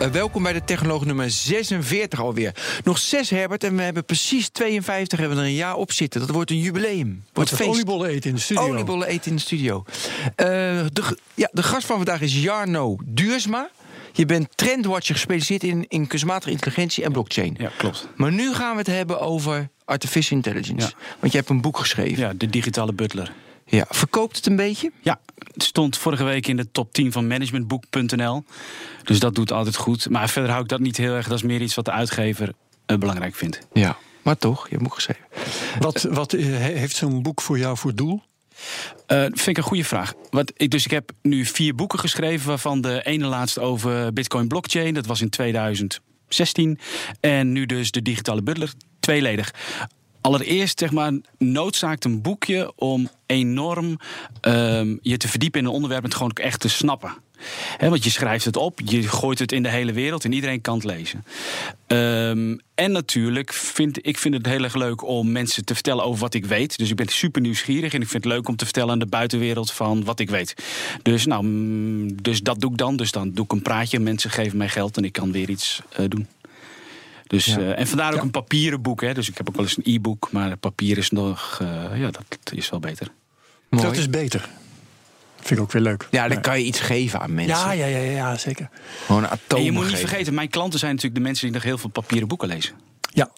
[0.00, 2.54] Uh, welkom bij de Technoloog nummer 46 alweer.
[2.84, 6.20] Nog zes, Herbert, en we hebben precies 52 hebben we er een jaar op zitten.
[6.20, 7.24] Dat wordt een jubileum.
[7.32, 7.70] Wordt feest.
[7.70, 8.62] oliebollen eten in de studio.
[8.62, 9.84] Oliebollen eten in de studio.
[9.86, 10.46] Uh,
[10.92, 13.70] de, ja, de gast van vandaag is Jarno Duursma.
[14.12, 17.56] Je bent trendwatcher gespecialiseerd in, in kunstmatige intelligentie en blockchain.
[17.58, 18.08] Ja, klopt.
[18.16, 20.86] Maar nu gaan we het hebben over artificial intelligence.
[20.86, 21.04] Ja.
[21.18, 22.22] Want je hebt een boek geschreven.
[22.22, 23.32] Ja, De Digitale Butler.
[23.70, 24.92] Ja, verkoopt het een beetje?
[25.00, 25.20] Ja,
[25.52, 28.44] het stond vorige week in de top 10 van managementboek.nl.
[29.02, 30.08] Dus dat doet altijd goed.
[30.08, 31.28] Maar verder hou ik dat niet heel erg.
[31.28, 32.52] Dat is meer iets wat de uitgever
[32.86, 33.60] uh, belangrijk vindt.
[33.72, 35.24] Ja, maar toch, je hebt boek geschreven.
[35.78, 38.22] Wat, wat uh, heeft zo'n boek voor jou voor doel?
[39.06, 40.14] Uh, vind ik een goede vraag.
[40.30, 44.48] Wat ik, dus ik heb nu vier boeken geschreven, waarvan de ene laatste over Bitcoin
[44.48, 44.94] blockchain.
[44.94, 46.78] Dat was in 2016.
[47.20, 48.72] En nu dus de digitale butler.
[49.00, 49.54] Tweeledig.
[50.20, 53.98] Allereerst, zeg maar, noodzaakt een boekje om enorm
[54.40, 57.12] um, je te verdiepen in een onderwerp en het gewoon echt te snappen.
[57.78, 60.74] Want je schrijft het op, je gooit het in de hele wereld en iedereen kan
[60.74, 61.24] het lezen.
[61.86, 66.20] Um, en natuurlijk vind ik vind het heel erg leuk om mensen te vertellen over
[66.20, 66.78] wat ik weet.
[66.78, 69.06] Dus ik ben super nieuwsgierig en ik vind het leuk om te vertellen aan de
[69.06, 70.54] buitenwereld van wat ik weet.
[71.02, 71.44] Dus, nou,
[72.22, 72.96] dus dat doe ik dan.
[72.96, 73.98] Dus dan doe ik een praatje.
[73.98, 76.26] Mensen geven mij geld en ik kan weer iets uh, doen.
[77.30, 77.58] Dus, ja.
[77.58, 78.22] uh, en vandaar ook ja.
[78.22, 79.00] een papieren boek.
[79.00, 79.14] Hè.
[79.14, 82.52] Dus ik heb ook wel eens een e-book, maar papier is nog, uh, ja, dat
[82.52, 83.08] is wel beter.
[83.68, 83.84] Mooi.
[83.84, 84.48] Dat is beter.
[85.36, 86.08] Vind ik ook weer leuk.
[86.10, 87.56] Ja, dan kan je iets geven aan mensen.
[87.56, 88.68] Ja, ja, ja, ja zeker.
[89.06, 89.58] Gewoon een atoom.
[89.58, 91.90] En je moet niet vergeten, mijn klanten zijn natuurlijk de mensen die nog heel veel
[91.90, 92.74] papieren boeken lezen.
[93.12, 93.30] Ja,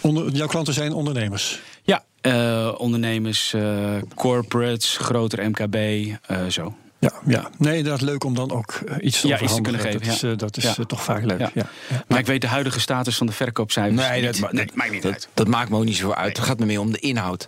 [0.00, 1.60] Onder, jouw klanten zijn ondernemers?
[1.82, 6.76] Ja, uh, ondernemers, uh, corporates, groter MKB, uh, zo.
[6.98, 9.80] Ja, ja, nee, dat is leuk om dan ook iets te, ja, iets te kunnen
[9.80, 10.00] geven.
[10.00, 10.34] Dat is, ja.
[10.34, 10.84] dat is ja.
[10.84, 11.50] toch vaak leuk.
[11.54, 11.66] Ja.
[12.08, 14.08] Maar ik weet de huidige status van de verkoopcijfers.
[14.08, 15.28] Nee, dat, nee, maakt niet dat, uit.
[15.34, 16.36] Dat maakt me ook niet zo uit.
[16.36, 17.46] Het gaat me meer om de inhoud.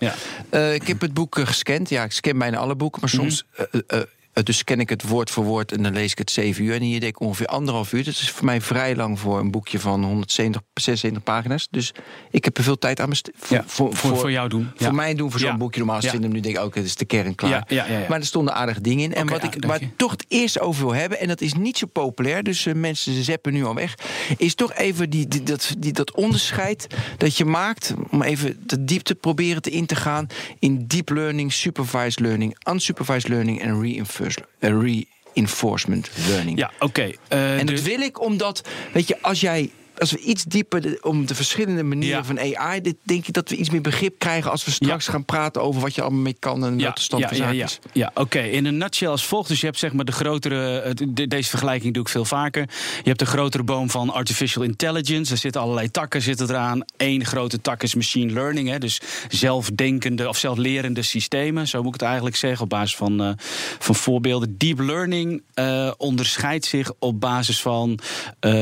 [0.50, 1.88] Uh, ik heb het boek gescand.
[1.88, 3.44] Ja, ik scan bijna alle boeken, maar soms.
[3.56, 3.82] Mm -hmm.
[3.88, 4.00] uh,
[4.46, 6.74] dus scan ik het woord voor woord en dan lees ik het zeven uur.
[6.74, 8.04] En hier deed ik ongeveer anderhalf uur.
[8.04, 11.68] Dat is voor mij vrij lang voor een boekje van 170, 76 pagina's.
[11.70, 11.92] Dus
[12.30, 13.34] ik heb er veel tijd aan besteed.
[13.38, 14.70] Voor, ja, voor, voor, voor, jou doen.
[14.74, 14.92] Voor ja.
[14.92, 15.56] mij doen, voor zo'n ja.
[15.56, 15.84] boekje.
[15.84, 17.66] Normaal nu denk ik ook, het is de kern klaar.
[18.08, 19.14] Maar er stonden aardige dingen in.
[19.14, 21.78] En okay, wat ik maar toch het eerst over wil hebben, en dat is niet
[21.78, 23.94] zo populair, dus uh, mensen zeppen nu al weg,
[24.36, 28.84] is toch even die, die, dat, die, dat onderscheid dat je maakt, om even de
[28.84, 30.26] diepte proberen te in te gaan
[30.58, 34.27] in deep learning, supervised learning, unsupervised learning en reinforced uh,
[34.58, 36.58] reinforcement learning.
[36.58, 36.84] Ja, oké.
[36.84, 37.18] Okay.
[37.32, 37.82] Uh, en dat dus...
[37.84, 41.82] wil ik omdat, weet je, als jij als we iets dieper de, om de verschillende
[41.82, 42.24] manieren ja.
[42.24, 45.12] van AI, dit, denk ik dat we iets meer begrip krijgen als we straks ja.
[45.12, 47.78] gaan praten over wat je allemaal mee kan en wat de stand van zaken is.
[47.92, 48.20] Ja, oké.
[48.20, 48.50] Okay.
[48.50, 49.48] In een nutshell als volgt.
[49.48, 52.62] Dus je hebt zeg maar de grotere, de, deze vergelijking doe ik veel vaker.
[52.96, 55.32] Je hebt de grotere boom van artificial intelligence.
[55.32, 56.84] Er zitten allerlei takken zitten eraan.
[56.96, 61.68] Eén grote tak is machine learning, hè, dus zelfdenkende of zelflerende systemen.
[61.68, 63.30] Zo moet ik het eigenlijk zeggen op basis van, uh,
[63.78, 64.58] van voorbeelden.
[64.58, 67.98] Deep learning uh, onderscheidt zich op basis van
[68.40, 68.52] uh,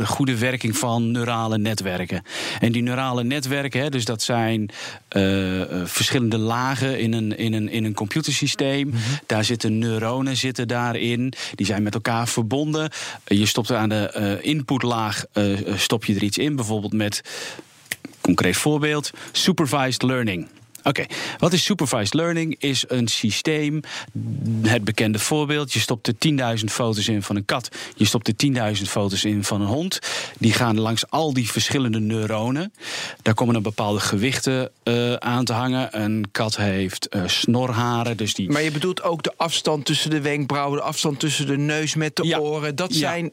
[0.00, 2.22] de goede werking van neurale netwerken.
[2.60, 4.70] En die neurale netwerken, hè, dus dat zijn
[5.16, 8.86] uh, uh, verschillende lagen in een, in een, in een computersysteem.
[8.86, 9.18] Mm -hmm.
[9.26, 11.32] Daar zitten neuronen zitten daarin.
[11.54, 12.90] Die zijn met elkaar verbonden.
[13.24, 15.24] Je stopt er aan de inputlaag
[15.76, 16.56] stop je er iets in.
[16.56, 17.22] Bijvoorbeeld met,
[18.20, 20.48] concreet voorbeeld, supervised learning.
[20.84, 21.16] Oké, okay.
[21.38, 22.56] wat is supervised learning?
[22.58, 23.80] Is een systeem,
[24.62, 25.72] het bekende voorbeeld.
[25.72, 26.14] Je stopt er
[26.58, 27.68] 10.000 foto's in van een kat.
[27.96, 29.98] Je stopt er 10.000 foto's in van een hond.
[30.38, 32.72] Die gaan langs al die verschillende neuronen.
[33.22, 36.02] Daar komen dan bepaalde gewichten uh, aan te hangen.
[36.02, 38.16] Een kat heeft uh, snorharen.
[38.16, 38.50] Dus die...
[38.50, 42.16] Maar je bedoelt ook de afstand tussen de wenkbrauwen, de afstand tussen de neus met
[42.16, 42.38] de ja.
[42.38, 42.76] oren.
[42.76, 43.32] Dat zijn.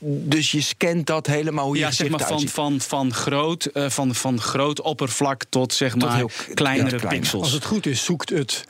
[0.00, 3.90] Dus je scant dat helemaal hoe je ja, zeg maar van, van, van, groot, uh,
[3.90, 7.42] van, van groot oppervlak tot zeg maar tot heel klein kleinere pixels.
[7.42, 8.64] Als het goed is, zoekt het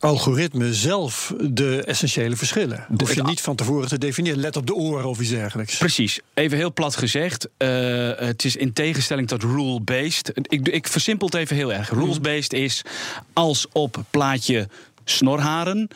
[0.00, 2.86] algoritme zelf de essentiële verschillen.
[2.96, 4.40] Hoef je niet van tevoren te definiëren.
[4.40, 5.76] Let op de oren of iets dergelijks.
[5.76, 6.20] Precies.
[6.34, 7.48] Even heel plat gezegd.
[7.58, 10.32] Uh, het is in tegenstelling tot rule-based.
[10.42, 11.90] Ik, ik versimpel het even heel erg.
[11.90, 12.82] Rules-based is
[13.32, 14.68] als op plaatje
[15.08, 15.88] snorharen,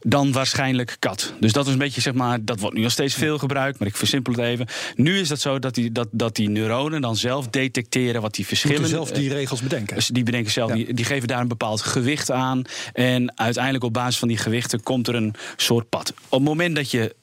[0.00, 1.32] dan waarschijnlijk kat.
[1.40, 3.88] Dus dat is een beetje, zeg maar, dat wordt nu nog steeds veel gebruikt, maar
[3.88, 4.66] ik versimpel het even.
[4.94, 8.46] Nu is dat zo dat die, dat, dat die neuronen dan zelf detecteren wat die
[8.46, 8.80] verschillen.
[8.80, 9.94] Moeten zelf die regels bedenken.
[9.94, 10.76] Dus die bedenken zelf, ja.
[10.76, 12.62] die, die geven daar een bepaald gewicht aan.
[12.92, 16.12] En uiteindelijk op basis van die gewichten komt er een soort pad.
[16.28, 17.14] Op het moment dat je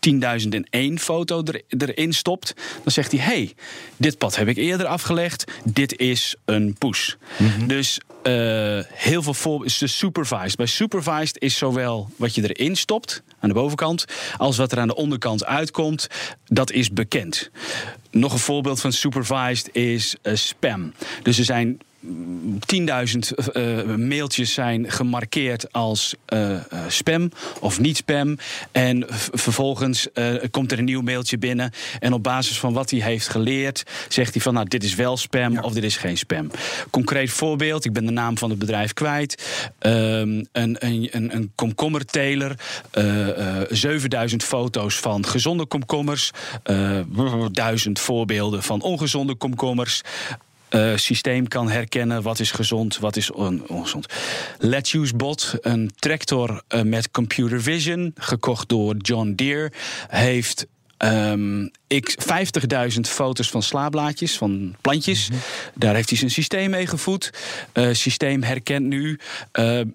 [0.00, 3.54] 10.001 foto er, erin stopt, dan zegt hij: hey,
[3.96, 7.14] dit pad heb ik eerder afgelegd, dit is een push.
[7.36, 7.66] Mhm.
[7.66, 10.56] Dus uh, heel veel voor is de supervised.
[10.56, 14.04] Bij supervised is zowel wat je erin stopt aan de bovenkant,
[14.36, 16.06] als wat er aan de onderkant uitkomt,
[16.46, 17.50] dat is bekend.
[18.10, 20.92] Nog een voorbeeld van supervised is uh, spam.
[21.22, 22.08] Dus er zijn 10.000
[23.52, 26.56] uh, mailtjes zijn gemarkeerd als uh,
[26.88, 27.30] spam
[27.60, 28.38] of niet spam.
[28.72, 31.72] En vervolgens uh, komt er een nieuw mailtje binnen.
[31.98, 35.16] En op basis van wat hij heeft geleerd, zegt hij van nou, dit is wel
[35.16, 36.50] spam of dit is geen spam.
[36.90, 39.64] Concreet voorbeeld, ik ben de naam van het bedrijf kwijt.
[39.80, 42.54] Um, een, een, een komkommerteler,
[43.68, 46.30] 7000 foto's van gezonde komkommers,
[47.52, 50.02] 1000 voorbeelden van ongezonde komkommers
[50.70, 54.06] uh, systeem kan herkennen wat is gezond, wat is on ongezond.
[54.58, 59.72] Let's Use Bot, een tractor uh, met computer vision, gekocht door John Deere,
[60.08, 60.66] heeft
[61.04, 62.16] Um, ik
[62.92, 65.28] 50.000 foto's van slaablaadjes, van plantjes.
[65.28, 65.38] Mhm.
[65.74, 67.30] Daar heeft hij zijn systeem mee gevoed.
[67.72, 69.18] Het uh, systeem herkent nu
[69.58, 69.86] uh, uh,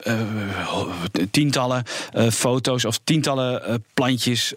[1.32, 1.84] tientallen
[2.32, 4.54] foto's of tientallen plantjes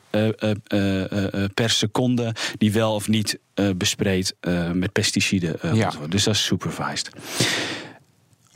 [1.54, 3.38] per seconde die wel of niet
[3.76, 4.34] bespreid
[4.72, 5.76] met pesticiden.
[5.76, 5.92] Ja.
[6.08, 7.10] Dus dat is supervised.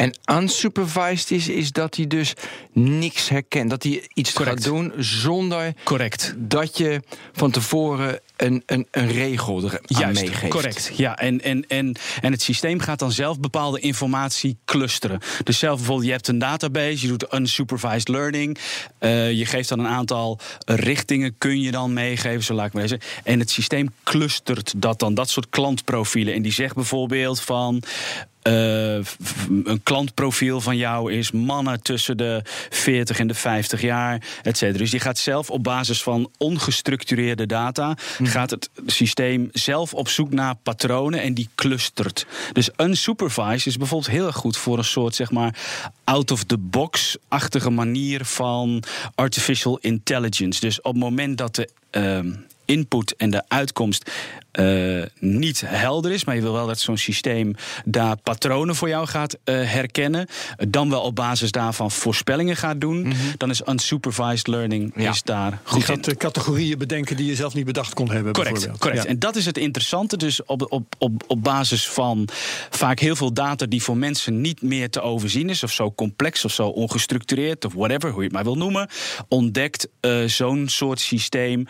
[0.03, 2.33] En unsupervised is, is dat hij dus
[2.73, 3.71] niks herkent.
[3.71, 6.35] Dat hij iets gaat doen zonder correct.
[6.37, 7.01] dat je
[7.33, 10.53] van tevoren een, een, een regel er aan meegeeft.
[10.53, 11.17] Correct, ja.
[11.17, 15.21] En, en, en, en het systeem gaat dan zelf bepaalde informatie clusteren.
[15.43, 18.59] Dus zelf bijvoorbeeld, je hebt een database, je doet unsupervised learning.
[19.01, 22.89] Uh, je geeft dan een aantal richtingen, kun je dan meegeven, zo laat ik maar
[22.89, 23.09] zeggen.
[23.25, 26.35] En het systeem clustert dat dan, dat soort klantprofielen.
[26.35, 27.83] En die zegt bijvoorbeeld van.
[28.43, 28.95] Uh,
[29.65, 34.79] een klantprofiel van jou is mannen tussen de 40 en de 50 jaar, et cetera.
[34.79, 38.25] Dus je gaat zelf op basis van ongestructureerde data, hm.
[38.25, 42.27] gaat het systeem zelf op zoek naar patronen en die clustert.
[42.53, 45.55] Dus unsupervised is bijvoorbeeld heel erg goed voor een soort, zeg maar,
[46.05, 48.83] out-of-the-box-achtige manier van
[49.15, 50.61] artificial intelligence.
[50.61, 52.33] Dus op het moment dat de uh,
[52.65, 54.11] input en de uitkomst
[54.61, 57.55] uh, niet helder is, maar je wil wel dat zo'n systeem
[57.85, 60.27] daar patronen voor jou gaat uh, herkennen,
[60.69, 63.33] dan wel op basis daarvan voorspellingen gaat doen, mm -hmm.
[63.37, 65.11] dan is unsupervised learning ja.
[65.11, 66.17] is daar goed je gaat in.
[66.17, 68.33] categorieën bedenken die je zelf niet bedacht kon hebben.
[68.33, 69.03] Correct, correct.
[69.03, 69.09] Ja.
[69.09, 70.17] En dat is het interessante.
[70.17, 72.29] Dus op, op, op, op basis van
[72.71, 76.45] vaak heel veel data die voor mensen niet meer te overzien is, of zo complex
[76.45, 78.89] of zo ongestructureerd, of whatever, hoe je het maar wil noemen,
[79.29, 81.67] ontdekt uh, zo'n soort systeem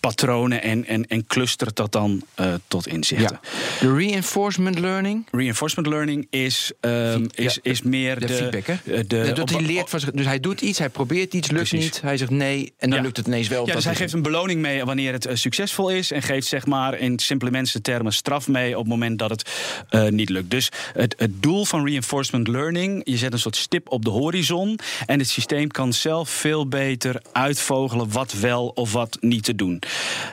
[0.00, 3.40] patronen en en, en, en clustert dat dan uh, tot inzichten.
[3.42, 3.48] Ja.
[3.80, 5.26] De reinforcement learning?
[5.30, 8.66] Reinforcement learning is, um, is, ja, is meer de, de feedback.
[8.66, 8.72] Hè?
[8.72, 11.84] Eh, de, dat hij leert van dus hij doet iets, hij probeert iets, lukt Precies.
[11.84, 12.00] niet.
[12.00, 13.66] Hij zegt nee en dan lukt het ineens wel.
[13.66, 16.10] Ja, dus hij geeft een beloning mee wanneer het uh, succesvol is.
[16.10, 19.50] En geeft zeg maar in simpele mensentermen straf mee op het moment dat het
[19.90, 20.50] uh, niet lukt.
[20.50, 24.78] Dus het, het doel van reinforcement learning, je zet een soort stip op de horizon.
[25.06, 29.82] En het systeem kan zelf veel beter uitvogelen wat wel of wat niet te doen.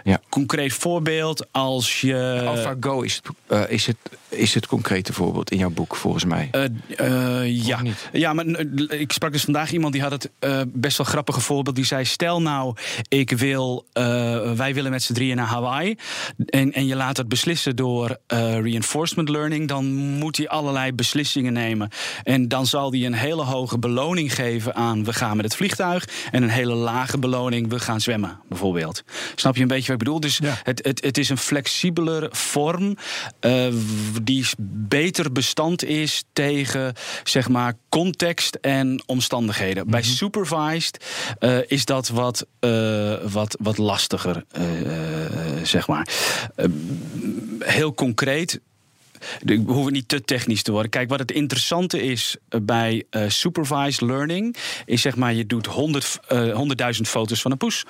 [0.03, 2.43] Ja concreet voorbeeld als je.
[2.47, 3.97] AlphaGo is het, is het
[4.35, 6.49] is het concrete voorbeeld in jouw boek, volgens mij.
[6.51, 6.63] Uh,
[7.41, 7.79] uh, ja.
[8.11, 8.45] ja, maar
[8.87, 10.29] ik sprak dus vandaag iemand die had het
[10.67, 11.75] best wel grappige voorbeeld.
[11.75, 12.75] Die zei: Stel nou,
[13.07, 13.85] ik wil,
[14.55, 15.95] wij willen met z'n drieën naar Hawaii.
[16.45, 19.67] En, en je laat het beslissen door reinforcement learning.
[19.67, 21.89] Dan moet hij allerlei beslissingen nemen.
[22.23, 26.07] En dan zal hij een hele hoge beloning geven aan we gaan met het vliegtuig.
[26.31, 29.03] En een hele lage beloning, we gaan zwemmen, bijvoorbeeld.
[29.35, 30.19] Snap je een beetje wat ik bedoel?
[30.19, 30.59] Dus ja.
[30.63, 32.97] het, het, het is een flexibelere vorm
[34.25, 34.45] die
[34.87, 39.89] beter bestand is tegen zeg maar context en omstandigheden.
[39.89, 40.09] Bij mhm.
[40.09, 41.05] supervised
[41.39, 44.63] uh, is dat wat, uh, wat, wat lastiger, uh,
[45.63, 46.07] zeg maar.
[47.59, 48.59] heel concreet
[49.39, 50.91] we hoeven niet te technisch te worden.
[50.91, 54.55] Kijk, wat het interessante is eh, bij uh, supervised learning,
[54.85, 57.85] is zeg maar, je doet 100, uh, 100.000 foto's van een poes,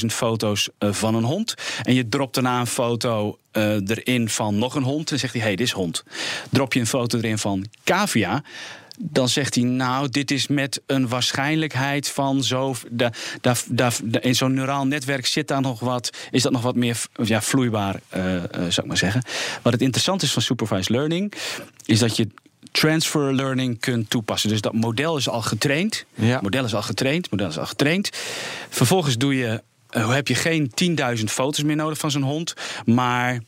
[0.00, 1.54] 100.000 foto's van een hond.
[1.82, 5.10] En je dropt daarna een foto erin van nog een hond.
[5.10, 6.04] En zegt hij: hey, dit is hond.
[6.50, 8.42] Drop je een foto erin van cavia
[8.98, 12.74] dan zegt hij, nou, dit is met een waarschijnlijkheid van zo.
[12.90, 13.90] Da, da, da,
[14.20, 16.10] in zo'n neuraal netwerk zit daar nog wat.
[16.30, 19.22] Is dat nog wat meer ja, vloeibaar, uh, uh, zou ik maar zeggen.
[19.62, 21.32] Wat het interessant is van supervised learning,
[21.84, 22.28] is dat je
[22.70, 24.48] transfer learning kunt toepassen.
[24.48, 26.04] Dus dat model is al getraind.
[26.14, 26.40] Ja.
[26.42, 27.30] Model is al getraind.
[27.30, 28.10] Model is al getraind.
[28.68, 30.70] Vervolgens doe je, uh, heb je geen
[31.18, 33.40] 10.000 foto's meer nodig van zo'n hond, maar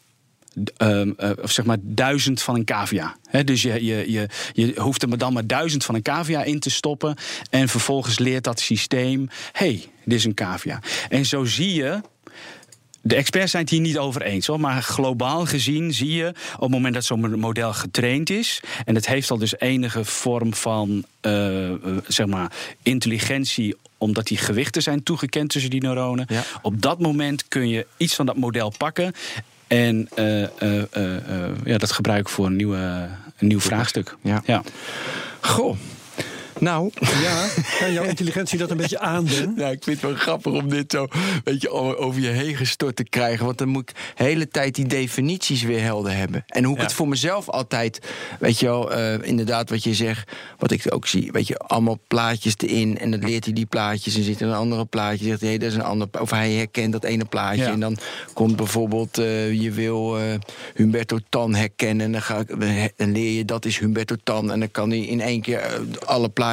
[0.78, 3.16] um, of zeg maar duizend van een cavia.
[3.44, 6.70] dus je, je, je, je hoeft er dan maar duizend van een cavia in te
[6.70, 7.16] stoppen.
[7.50, 10.80] En vervolgens leert dat systeem: hey, dit is een cavia.
[11.08, 12.00] En zo zie je
[13.02, 14.60] de experts zijn het hier niet over eens hoor.
[14.60, 18.60] Maar globaal gezien zie je op het moment dat zo'n model getraind is.
[18.84, 21.72] en het heeft al dus enige vorm van uh,
[22.06, 22.52] zeg maar
[22.82, 26.26] intelligentie omdat die gewichten zijn toegekend tussen die neuronen.
[26.62, 29.12] Op dat moment kun je iets van dat model pakken.
[29.70, 30.46] En uh,
[31.64, 33.08] ja, dat gebruiken voor een, nieuwe,
[33.38, 34.16] een nieuw vraagstuk.
[34.22, 34.42] Ja.
[34.44, 34.62] ja.
[35.40, 35.76] Goh.
[36.60, 36.90] Nou.
[37.22, 37.46] Ja,
[37.78, 39.54] kan jouw intelligentie dat een beetje aandoen?
[39.56, 41.06] Ja, ik vind het wel grappig om dit zo
[41.44, 43.44] weet je, over je heen gestort te krijgen.
[43.44, 46.44] Want dan moet ik de hele tijd die definities weer helder hebben.
[46.46, 48.00] En hoe ik het voor mezelf altijd,
[48.38, 51.98] weet je wel, uh, inderdaad wat je zegt, wat ik ook zie, weet je, allemaal
[52.08, 52.98] plaatjes erin.
[52.98, 55.24] En dan leert hij die plaatjes en zit er een andere plaatje.
[55.24, 57.64] Zegt hij, hey, dat is een ander, of hij herkent dat ene plaatje.
[57.64, 57.96] En dan
[58.32, 60.24] komt bijvoorbeeld, uh, je wil uh,
[60.74, 62.06] Humberto Tan herkennen.
[62.06, 62.48] En dan, ga ik,
[62.96, 64.52] dan leer je, dat is Humberto Tan.
[64.52, 66.48] En dan kan hij in één keer alle plaatjes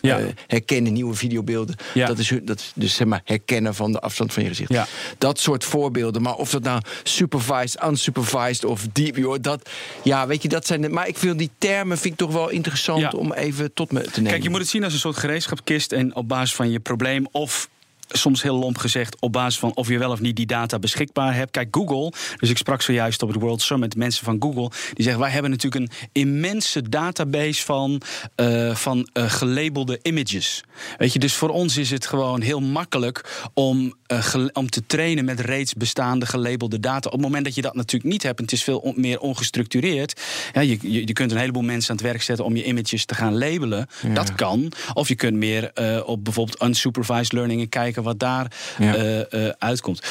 [0.00, 0.20] ja.
[0.46, 1.76] Herkennen, nieuwe videobeelden.
[1.94, 2.06] Ja.
[2.06, 4.72] Dat, is, dat dus zeg maar herkennen van de afstand van je gezicht.
[4.72, 4.86] Ja.
[5.18, 6.22] Dat soort voorbeelden.
[6.22, 9.68] Maar of dat nou supervised, unsupervised of deep, dat,
[10.02, 10.80] ja, weet je, dat zijn.
[10.80, 14.00] De, maar ik vind die termen vind ik toch wel interessant om even tot me
[14.00, 14.30] te nemen.
[14.30, 17.26] Kijk, je moet het zien als een soort gereedschapkist en op basis van je probleem
[17.30, 17.68] of
[18.08, 21.34] soms heel lomp gezegd, op basis van of je wel of niet die data beschikbaar
[21.34, 21.50] hebt.
[21.50, 25.22] Kijk, Google, dus ik sprak zojuist op het World Summit mensen van Google, die zeggen:
[25.22, 28.00] wij hebben natuurlijk een immense database van,
[28.36, 30.64] uh, van uh, gelabelde images.
[30.96, 35.24] Weet je, dus voor ons is het gewoon heel makkelijk om, uh, om te trainen
[35.24, 37.06] met reeds bestaande gelabelde data.
[37.06, 40.20] Op het moment dat je dat natuurlijk niet hebt, en het is veel meer ongestructureerd.
[40.52, 43.04] Ja, je, je, je, kunt een heleboel mensen aan het werk zetten om je images
[43.04, 43.88] te gaan labelen.
[44.14, 44.72] Dat kan.
[44.94, 45.72] Of je kunt meer
[46.04, 50.02] op bijvoorbeeld unsupervised learning kijken wat daar eh, eh, uitkomt.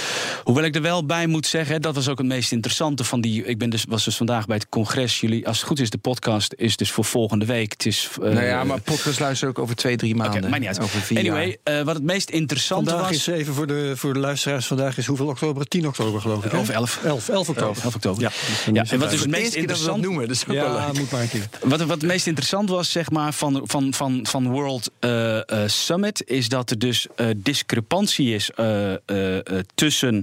[0.43, 3.43] Hoewel ik er wel bij moet zeggen, dat was ook het meest interessante van die.
[3.43, 5.19] Ik ben dus, was dus vandaag bij het congres.
[5.19, 7.71] Jullie, als het goed is, de podcast is dus voor volgende week.
[7.71, 10.37] Het is, nou ja, maar podcast luister ook over twee, drie maanden.
[10.37, 10.79] Okay, maar niet uit.
[10.79, 13.17] Over vier anyway, wat het meest interessante vandaag was.
[13.17, 15.67] Is even voor de, voor de luisteraars, vandaag is hoeveel oktober?
[15.67, 16.53] 10 oktober, geloof ik.
[16.53, 17.03] Of 11.
[17.03, 17.83] 11, 11 oktober.
[17.83, 18.21] 11 oktober.
[18.21, 18.31] Ja.
[18.73, 18.85] ja.
[18.89, 20.27] En wat is het meest interessant noemen?
[20.27, 21.49] Dus ja, moet maar een keer.
[21.63, 26.23] Wat, wat het meest interessant was, zeg maar, van, van, van, van World uh, Summit,
[26.25, 29.37] is dat er dus discrepantie is uh, uh,
[29.75, 30.21] tussen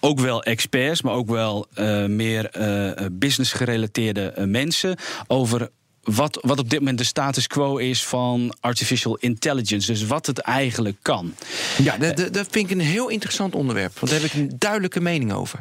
[0.00, 2.50] ook wel experts, maar ook wel uh, meer
[3.12, 5.70] business gerelateerde mensen over
[6.04, 9.92] wat, wat op dit moment de status quo is van artificial intelligence.
[9.92, 11.34] Dus wat het eigenlijk kan.
[11.82, 13.98] Ja, dat, dat vind ik een heel interessant onderwerp.
[13.98, 15.60] Want daar heb ik een duidelijke mening over.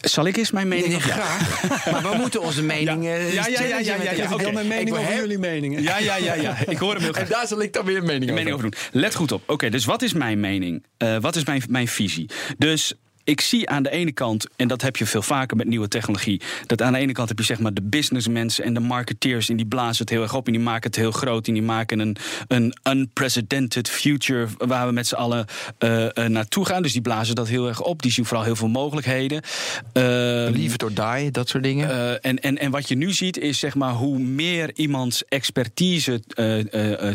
[0.00, 0.88] Zal ik eens mijn mening?
[0.88, 1.62] Nee, graag.
[1.92, 3.32] maar we moeten onze meningen.
[3.32, 5.82] Ja, ja, ja, ja, ja, ja, Ik mijn mening over jullie meningen.
[5.82, 6.56] Ja, ja, ja, ja.
[6.66, 7.24] Ik hoor hem heel graag.
[7.24, 8.80] En daar zal ik dan weer een mening, mening over doen.
[8.92, 9.42] Let goed op.
[9.46, 10.84] Oké, dus wat is mijn mening?
[10.98, 12.30] Uh, wat is mijn, mijn visie?
[12.58, 15.88] Dus ik zie aan de ene kant, en dat heb je veel vaker met nieuwe
[15.88, 19.48] technologie, dat aan de ene kant heb je zeg maar de businessmensen en de marketeers
[19.48, 21.62] en die blazen het heel erg op en die maken het heel groot en die
[21.62, 22.16] maken een,
[22.48, 25.46] een unprecedented future waar we met z'n allen
[25.78, 26.82] uh, uh, naartoe gaan.
[26.82, 28.02] Dus die blazen dat heel erg op.
[28.02, 29.36] Die zien vooral heel veel mogelijkheden.
[29.36, 30.02] Uh,
[30.50, 31.88] Believe it or die, dat soort dingen.
[31.88, 36.22] Uh, en, en, en wat je nu ziet is zeg maar hoe meer iemands expertise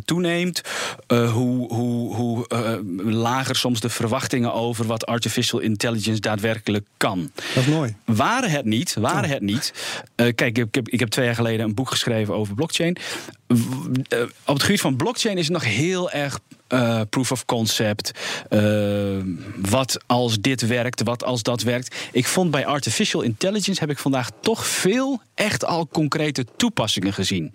[0.06, 0.62] toeneemt,
[1.08, 2.46] hoe, hoe, hoe
[3.04, 7.32] lager soms de verwachtingen over wat artificial intelligence daadwerkelijk kan.
[7.54, 7.96] Dat is mooi.
[8.06, 9.74] Waren het niet, waren het niet.
[10.16, 12.98] Uh, kijk, ik heb, ik heb twee jaar geleden een boek geschreven over blockchain.
[13.48, 13.58] Uh,
[14.46, 18.12] op het gebied van blockchain is het nog heel erg uh, proof of concept.
[19.56, 21.96] wat als dit werkt, wat als dat werkt.
[22.12, 27.52] Ik vond bij artificial intelligence heb ik vandaag toch veel echt al concrete toepassingen gezien.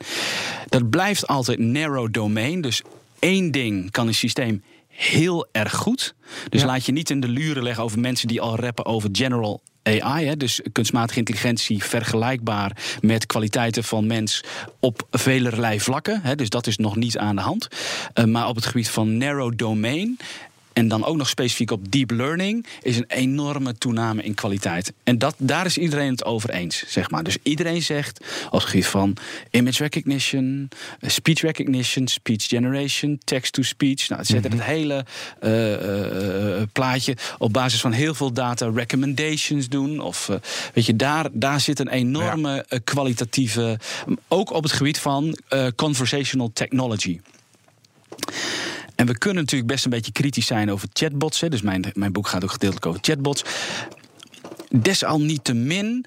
[0.69, 2.61] Dat blijft altijd narrow domain.
[2.61, 2.83] Dus
[3.19, 4.63] één ding kan een systeem
[5.01, 6.15] heel erg goed.
[6.49, 9.63] Dus laat je niet in de luren leggen over mensen die al rappen over general
[9.83, 14.45] AI, hè, dus kunstmatige intelligentie, vergelijkbaar met kwaliteiten van mens
[14.81, 16.21] op velerlei vlakken.
[16.23, 17.69] Hè, dus dat is nog niet aan de hand.
[18.15, 20.19] Uh, maar op het gebied van narrow domain
[20.81, 24.93] en dan ook nog specifiek op deep learning, is een enorme toename in kwaliteit.
[25.05, 27.23] En dat, daar is iedereen het over eens, zeg maar.
[27.23, 29.17] Dus iedereen zegt, als het van
[29.51, 30.69] image recognition,
[31.01, 35.05] eh, speech recognition, speech generation, text-to-speech, nou, het zet mm het hele
[35.43, 40.01] uh, uh, plaatje op basis van heel veel data recommendations doen.
[40.01, 40.31] Of
[40.75, 43.79] weet je, daar, daar zit een enorme kwalitatieve,
[44.29, 45.39] ook op het gebied van
[45.77, 47.21] conversational technology.
[49.01, 51.41] En we kunnen natuurlijk best een beetje kritisch zijn over chatbots.
[51.41, 51.49] Hè.
[51.49, 53.45] Dus mijn, mijn boek gaat ook gedeeltelijk over chatbots.
[54.71, 56.05] Desalniettemin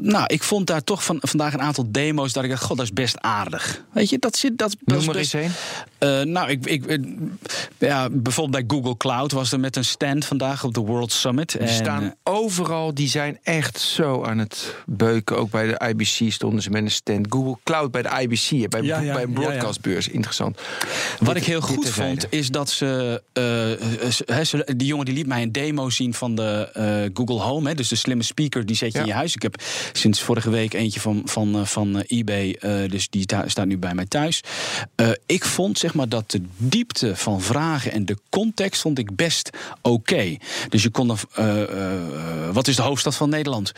[0.00, 2.86] nou, ik vond daar toch van, vandaag een aantal demo's dat ik dacht, god, dat
[2.86, 3.82] is best aardig.
[3.92, 4.58] Weet je, dat zit.
[4.58, 5.34] Dat, Noem maar eens
[5.98, 6.32] een.
[6.32, 6.98] nou, ik, ik,
[7.78, 11.58] ja, bijvoorbeeld bij Google Cloud was er met een stand vandaag op de World Summit.
[11.58, 15.38] Die staan overal, die zijn echt zo aan het beuken.
[15.38, 17.26] Ook bij de IBC stonden ze met een stand.
[17.28, 20.08] Google Cloud bij de IBC, bij, ja, bij een broadcastbeurs.
[20.08, 20.60] Interessant.
[21.20, 25.52] Wat ik heel goed vond, is dat ze, uh, Die jongen die liet mij een
[25.52, 27.68] demo zien van de Google Home.
[27.68, 29.34] Hè, dus de slimme speaker, die zet je in je huis.
[29.34, 32.58] Ik heb sinds vorige week eentje van, van, van eBay.
[32.88, 34.40] dus die staat nu bij mij thuis.
[35.26, 39.50] ik vond zeg maar dat de diepte van vragen en de context vond ik best
[39.82, 40.36] oké.
[40.68, 41.18] Dus je kon dan.
[42.52, 43.72] wat is de hoofdstad van Nederland?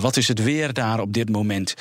[0.00, 1.74] wat is het weer daar op dit moment?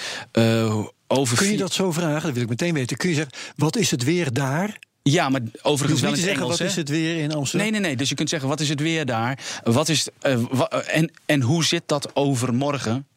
[1.08, 2.22] over Kun je dat zo vragen?
[2.22, 2.98] Dat wil ik meteen weten.
[2.98, 4.80] Kun je zeggen, wat is het weer daar?
[5.04, 7.72] Ja, maar overigens wel in zeggen, Engels, Wat is het weer in Amsterdam?
[7.72, 7.98] Nee, nee, nee.
[7.98, 9.40] Dus je kunt zeggen, wat is het weer daar?
[9.64, 10.38] Wat is, uh,
[10.86, 13.08] en, en hoe zit dat overmorgen?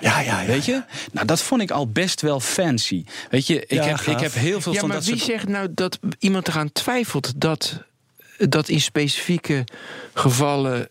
[0.00, 0.46] Ja, ja, ja.
[0.46, 0.82] Weet je?
[1.12, 3.04] Nou, dat vond ik al best wel fancy.
[3.30, 5.68] Weet je, ik, heb, ik heb heel veel ja, van maar dat wie zegt nou
[5.70, 7.84] dat iemand eraan twijfelt dat,
[8.38, 9.64] dat in specifieke
[10.14, 10.88] gevallen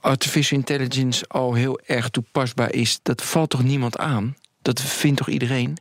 [0.00, 2.98] artificial intelligence al heel erg toepasbaar is?
[3.02, 4.36] Dat valt toch niemand aan?
[4.62, 5.76] Dat vindt toch iedereen?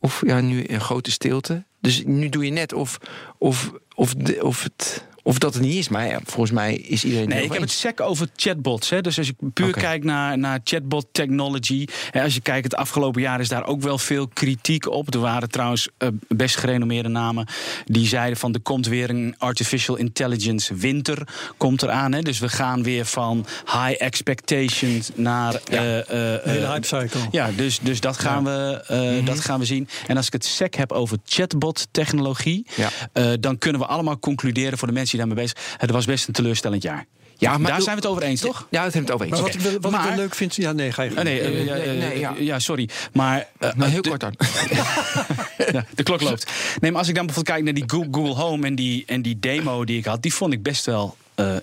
[0.00, 1.64] Of ja, nu een grote stilte.
[1.80, 2.98] Dus nu doe je net of,
[3.38, 7.04] of, of, de, of het of dat het niet is, maar ja, volgens mij is
[7.04, 7.28] iedereen.
[7.28, 8.90] Nee, ik heb het sec over chatbots.
[8.90, 9.00] Hè.
[9.00, 11.86] Dus als je puur kijkt naar, naar chatbot technology.
[12.10, 15.14] Hè, als je kijkt, het afgelopen jaar is daar ook wel veel kritiek op.
[15.14, 17.46] Er waren trouwens uh, best gerenommeerde namen
[17.84, 22.12] die zeiden van er komt weer een artificial intelligence winter komt eraan.
[22.12, 22.22] Hè.
[22.22, 25.60] Dus we gaan weer van high expectations naar.
[25.70, 26.04] Ja, uh,
[26.42, 27.20] hele hype cycle.
[27.30, 29.88] Ja, dus, dus dat, gaan we, mm dat gaan we zien.
[30.06, 33.36] En als ik het sec heb over chatbot technologie, ja.
[33.36, 35.58] dan kunnen we allemaal concluderen voor de mensen daarmee bezig.
[35.76, 37.06] Het was best een teleurstellend jaar.
[37.38, 38.66] Ja, maar daar zijn we het over eens, toch?
[38.70, 39.34] Ja, het hebben het over eens.
[39.34, 40.54] Maar wat, ik, wel, wat maar, ik wel leuk vind...
[40.54, 41.10] Ja, nee, ga je...
[41.10, 42.34] Uh, nee, uh, nee, nee, ja.
[42.38, 42.88] ja, sorry.
[43.12, 43.46] Maar...
[43.60, 44.34] Uh, nou, heel kort dan.
[45.72, 46.50] ja, de klok loopt.
[46.80, 48.66] Nee, maar als ik dan bijvoorbeeld kijk naar die Google Home...
[48.66, 50.22] en die, en die demo die ik had...
[50.22, 51.16] die vond ik best wel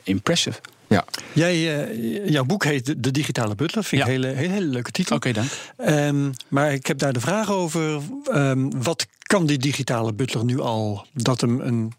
[0.04, 0.60] impressive.
[0.94, 1.06] Ja.
[1.34, 3.84] Jij, uh, jouw boek heet De Digitale Butler.
[3.84, 5.16] Vind ik een hele, hele, hele leuke titel.
[5.16, 5.50] Oké, dank.
[5.88, 8.00] Um, maar ik heb daar de vraag over.
[8.34, 11.94] Um, wat kan die digitale butler nu al dat, hem een,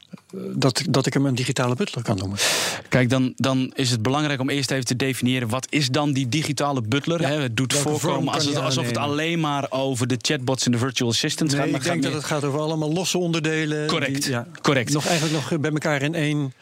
[0.54, 2.38] dat, dat ik hem een digitale butler kan noemen?
[2.88, 5.48] Kijk, dan, dan is het belangrijk om eerst even te definiëren...
[5.48, 7.20] wat is dan die digitale butler?
[7.20, 10.78] Ja, het doet voorkomen als het, alsof het alleen maar over de chatbots en de
[10.78, 11.74] virtual assistants nee, gaat.
[11.74, 13.86] ik denk dat het gaat over allemaal losse onderdelen.
[13.86, 14.92] Correct, die, ja, correct.
[14.92, 16.52] Nog eigenlijk nog bij elkaar in één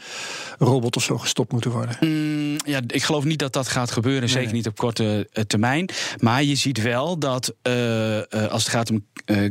[0.59, 1.97] robot of zo gestopt moeten worden.
[2.01, 4.29] Mm, ja, ik geloof niet dat dat gaat gebeuren.
[4.29, 5.89] Zeker niet op korte uh, termijn.
[6.19, 9.05] Maar je ziet wel dat uh, uh, als het gaat om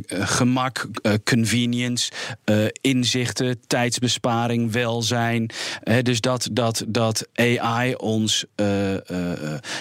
[0.08, 0.88] gemak,
[1.24, 2.12] convenience,
[2.80, 5.50] inzichten, tijdsbesparing, welzijn.
[6.02, 8.44] dus dat, dat, dat AI ons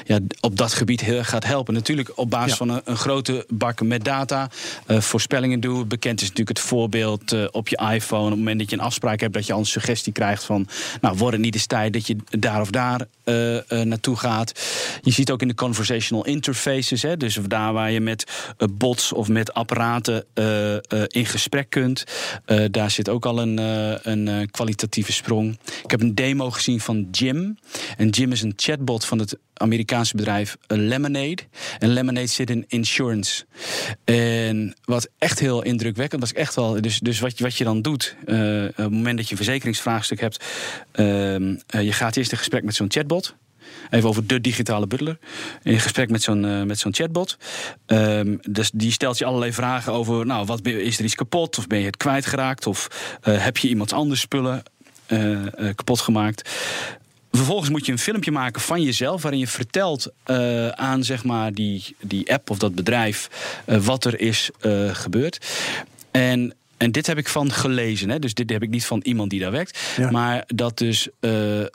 [0.04, 1.74] ja, op dat gebied heel erg gaat helpen.
[1.74, 4.50] Natuurlijk op basis van een, een, grote bak met data.
[4.88, 5.88] voorspellingen doen.
[5.88, 8.24] Bekend is natuurlijk het voorbeeld op je iPhone.
[8.24, 10.68] Op het moment dat je een afspraak hebt, dat je al een suggestie krijgt van.
[11.02, 14.62] Nou, wordt het niet eens tijd dat je daar of daar uh, uh, naartoe gaat.
[15.02, 19.14] Je ziet ook in de conversational interfaces, hè, dus daar waar je met uh, bots
[19.14, 20.26] of met apparaten
[21.08, 22.04] in gesprek kunt.
[22.72, 23.58] daar zit ook al een,
[24.10, 25.58] een kwalitatieve sprong.
[25.84, 27.58] Ik heb een demo gezien van Jim.
[27.98, 31.38] En Jim is een chatbot van het Amerikaanse bedrijf Lemonade.
[31.80, 33.46] En Lemonade zit in insurance.
[34.04, 36.82] En wat echt heel indrukwekkend was, echt wel.
[36.82, 40.20] Dus, dus wat, wat je dan doet, uh, op het moment dat je een verzekeringsvraagstuk
[40.20, 40.46] hebt,
[40.96, 41.06] uh,
[41.68, 43.36] je gaat eerst in gesprek met zo'n chatbot.
[43.90, 45.18] Even over de digitale butler.
[45.64, 47.38] In gesprek met zo'n met zo'n chatbot.
[47.88, 51.58] Um, dus die stelt je allerlei vragen over: nou, wat, is er iets kapot?
[51.58, 52.68] Of ben je het kwijtgeraakt?
[52.68, 52.88] Of
[53.22, 54.64] heb je iemand anders spullen
[55.76, 56.50] kapot gemaakt?
[57.32, 61.54] Vervolgens moet je een filmpje maken van jezelf, waarin je vertelt uh, aan zeg maar,
[61.54, 63.30] die, die app of dat bedrijf
[63.66, 65.46] uh, wat er is uh, gebeurd.
[66.12, 68.10] En en dit heb ik van gelezen.
[68.10, 68.20] Hè?
[68.20, 69.80] Dus dit heb ik niet van iemand die daar werkt.
[69.98, 70.12] Ja.
[70.12, 71.68] Maar dat dus uh, uh,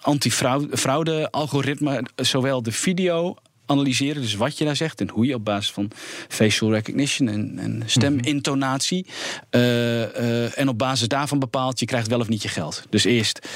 [0.00, 3.36] anti-fraude-algoritme zowel de video
[3.66, 5.90] analyseren, dus wat je daar zegt en hoe je op basis van
[6.28, 9.06] facial recognition en, en stemintonatie.
[9.50, 12.82] Uh, en op basis daarvan bepaalt, je krijgt wel of niet je geld.
[12.90, 13.48] Dus eerst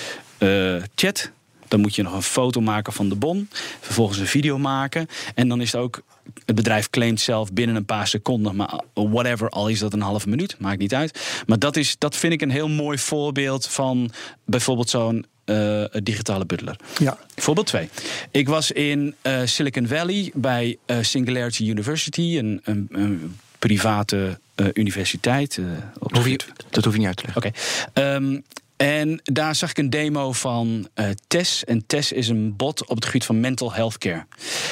[0.94, 1.31] chat,
[1.70, 3.48] dan moet je nog een foto maken van de bon.
[3.81, 5.07] Vervolgens een video maken.
[5.35, 6.03] En dan is het ook.
[6.44, 8.57] Het bedrijf claimt zelf binnen een paar seconden.
[8.57, 10.57] Maar whatever, al is dat een halve minuut.
[10.59, 11.42] Maakt niet uit.
[11.46, 14.11] Maar dat, is, dat vind ik een heel mooi voorbeeld van
[14.44, 16.76] bijvoorbeeld zo'n uh, digitale butler.
[16.98, 17.18] Ja.
[17.37, 17.88] Voorbeeld 2.
[18.31, 24.38] Ik was in uh, Silicon Valley bij uh, Singularity University, een, een, een private
[24.72, 25.61] universiteit.
[25.98, 26.38] Hoef je,
[26.70, 27.42] dat hoef je niet uit te leggen.
[27.42, 27.59] Oké.
[27.92, 28.14] Okay.
[28.14, 28.44] Um,
[28.81, 31.64] En daar zag ik een demo van uh, TES.
[31.64, 34.27] En TES is een bot op het gebied van mental health care.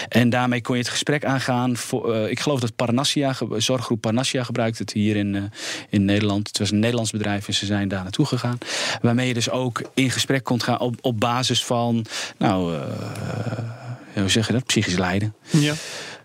[0.09, 1.77] En daarmee kon je het gesprek aangaan.
[1.77, 5.43] Voor, uh, ik geloof dat Parnassia, zorggroep Parnassia gebruikt het hier in, uh,
[5.89, 6.49] in Nederland.
[6.49, 8.59] Het was een Nederlands bedrijf en ze zijn daar naartoe gegaan.
[9.01, 12.07] Waarmee je dus ook in gesprek kon gaan op, op basis van,
[12.39, 12.79] nou,
[14.15, 14.67] hoe zeg je dat?
[14.67, 15.35] Psychisch lijden.
[15.51, 15.75] Ja.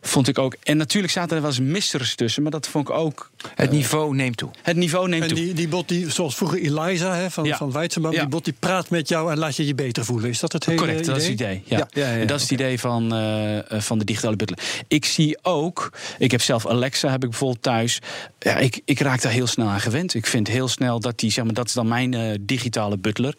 [0.06, 0.56] Vond ik ook.
[0.64, 3.32] En natuurlijk zaten er wel eens missers tussen, maar dat vond ik ook.
[3.56, 4.50] Het niveau neemt toe.
[4.62, 5.38] Het niveau neemt toe.
[5.38, 7.58] En die, die bot, die, zoals vroeger Eliza hè, van, ja.
[7.58, 10.30] van Weizenboom, die bot die praat met jou en laat je je beter voelen.
[10.30, 11.14] Is dat het hele Correct, idee?
[11.14, 11.64] dat is het idee.
[11.66, 11.88] Ja.
[11.92, 14.60] en dat is het idee van, uh, van de digitale butler.
[14.88, 18.00] Ik zie ook, ik heb zelf Alexa, heb ik bijvoorbeeld thuis.
[18.40, 20.14] Ja, ik, ik raak daar heel snel aan gewend.
[20.14, 23.36] Ik vind heel snel dat die, zeg maar, dat is dan mijn uh, digitale butler.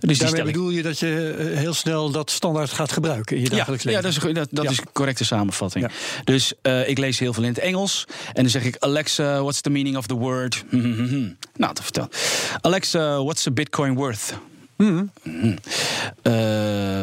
[0.00, 3.84] Dus Daarmee bedoel je dat je heel snel dat standaard gaat gebruiken in je dagelijks
[3.84, 4.10] ja, leven?
[4.10, 5.90] Ja, dat is, dat, dat is een correcte samenvatting.
[6.24, 8.04] Dus uh, ik lees heel veel in het Engels.
[8.32, 10.64] En dan zeg ik: Alexa, what's the meaning of the word?
[11.56, 12.10] nou, te vertellen.
[12.60, 14.34] Alexa, what's a bitcoin worth?
[14.76, 15.58] Mm -hmm.
[16.22, 17.02] uh,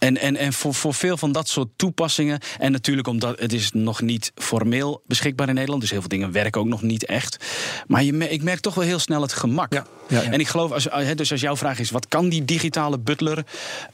[0.00, 2.40] en, en, en voor, voor veel van dat soort toepassingen.
[2.58, 5.80] En natuurlijk omdat het is nog niet formeel beschikbaar in Nederland.
[5.80, 7.44] Dus heel veel dingen werken ook nog niet echt.
[7.86, 9.72] Maar je, ik merk toch wel heel snel het gemak.
[9.72, 10.30] Ja, ja, ja.
[10.30, 13.44] En ik geloof, als, dus als jouw vraag is: wat kan die digitale butler?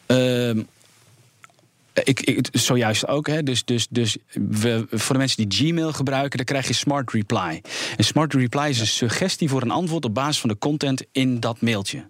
[0.06, 0.62] Uh,
[2.04, 3.26] ik, ik, zojuist ook.
[3.26, 3.42] Hè.
[3.42, 7.62] Dus, dus, dus we, voor de mensen die Gmail gebruiken, dan krijg je Smart Reply.
[7.96, 11.40] En Smart Reply is een suggestie voor een antwoord op basis van de content in
[11.40, 12.08] dat mailtje.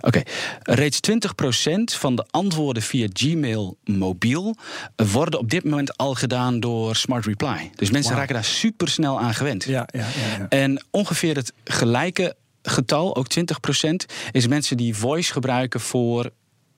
[0.00, 0.26] Oké, okay.
[0.62, 4.56] reeds 20% van de antwoorden via Gmail mobiel
[4.96, 7.70] worden op dit moment al gedaan door Smart Reply.
[7.74, 8.20] Dus mensen wow.
[8.20, 9.64] raken daar super snel aan gewend.
[9.64, 10.48] Ja, ja, ja, ja.
[10.48, 13.90] En ongeveer het gelijke getal, ook 20%,
[14.30, 16.30] is mensen die voice gebruiken voor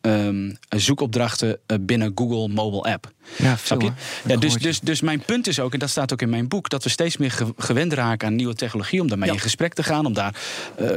[0.02, 3.12] Um, zoekopdrachten binnen Google Mobile App.
[3.36, 3.90] Ja, Snap je?
[4.26, 6.68] Ja, dus, dus, dus mijn punt is ook, en dat staat ook in mijn boek,
[6.68, 9.34] dat we steeds meer gewend raken aan nieuwe technologie, om daarmee ja.
[9.34, 10.34] in gesprek te gaan, om daar
[10.80, 10.96] uh, uh,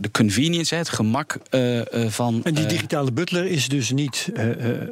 [0.00, 2.40] de convenience, het gemak uh, van.
[2.44, 4.30] En die digitale butler is dus niet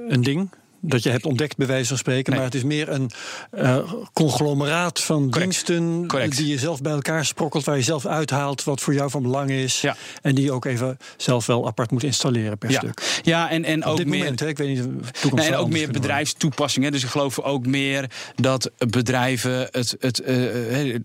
[0.09, 0.49] een ding
[0.87, 2.31] dat je hebt ontdekt, bij wijze van spreken.
[2.33, 2.41] Nee.
[2.41, 3.11] Maar het is meer een
[3.59, 5.43] uh, conglomeraat van Correct.
[5.43, 6.37] diensten Correct.
[6.37, 9.51] die je zelf bij elkaar sprokkelt, waar je zelf uithaalt wat voor jou van belang
[9.51, 9.81] is.
[9.81, 9.97] Ja.
[10.23, 12.79] En die je ook even zelf wel apart moet installeren per ja.
[12.79, 13.21] stuk.
[13.23, 14.19] Ja, en, en Op ook dit meer.
[14.19, 14.83] moment, hè, ik weet niet,
[15.21, 16.93] toekomst Nee, en ook meer bedrijfstoepassingen.
[16.93, 19.97] Dus ik geloof ook meer dat bedrijven het.
[20.01, 20.97] het uh,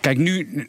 [0.00, 0.66] kijk, nu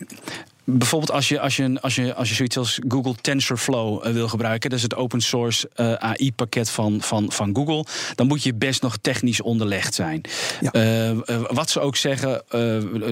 [0.69, 4.27] bijvoorbeeld als je, als, je, als, je, als je zoiets als Google TensorFlow uh, wil
[4.27, 8.53] gebruiken, dat is het open source uh, AI-pakket van, van, van Google, dan moet je
[8.53, 10.21] best nog technisch onderlegd zijn.
[10.61, 10.73] Ja.
[10.73, 12.43] Uh, wat ze ook zeggen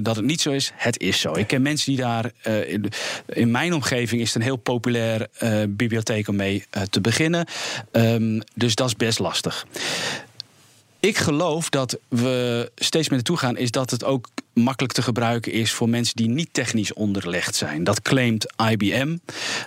[0.03, 1.35] dat het niet zo is, het is zo.
[1.35, 2.31] Ik ken mensen die daar.
[2.67, 2.89] In,
[3.27, 5.27] in, mijn omgeving is het een heel populair
[5.69, 7.47] bibliotheek om mee te beginnen.
[7.91, 9.65] Um, dus dat is best lastig.
[10.99, 15.51] Ik geloof dat we steeds meer naartoe gaan, is dat het ook makkelijk te gebruiken
[15.51, 17.83] is voor mensen die niet technisch onderlegd zijn.
[17.83, 19.17] Dat claimt IBM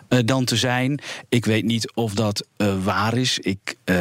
[0.09, 1.01] uh, dan te zijn.
[1.29, 3.39] Ik weet niet of dat uh, waar is.
[3.39, 3.97] Ik, uh,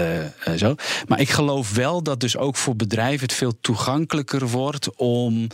[0.58, 0.76] zo.
[1.08, 5.48] Maar ik geloof wel dat dus ook voor bedrijven het veel toegankelijker wordt om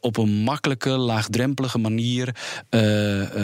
[0.00, 2.34] op een makkelijke, laagdrempelige manier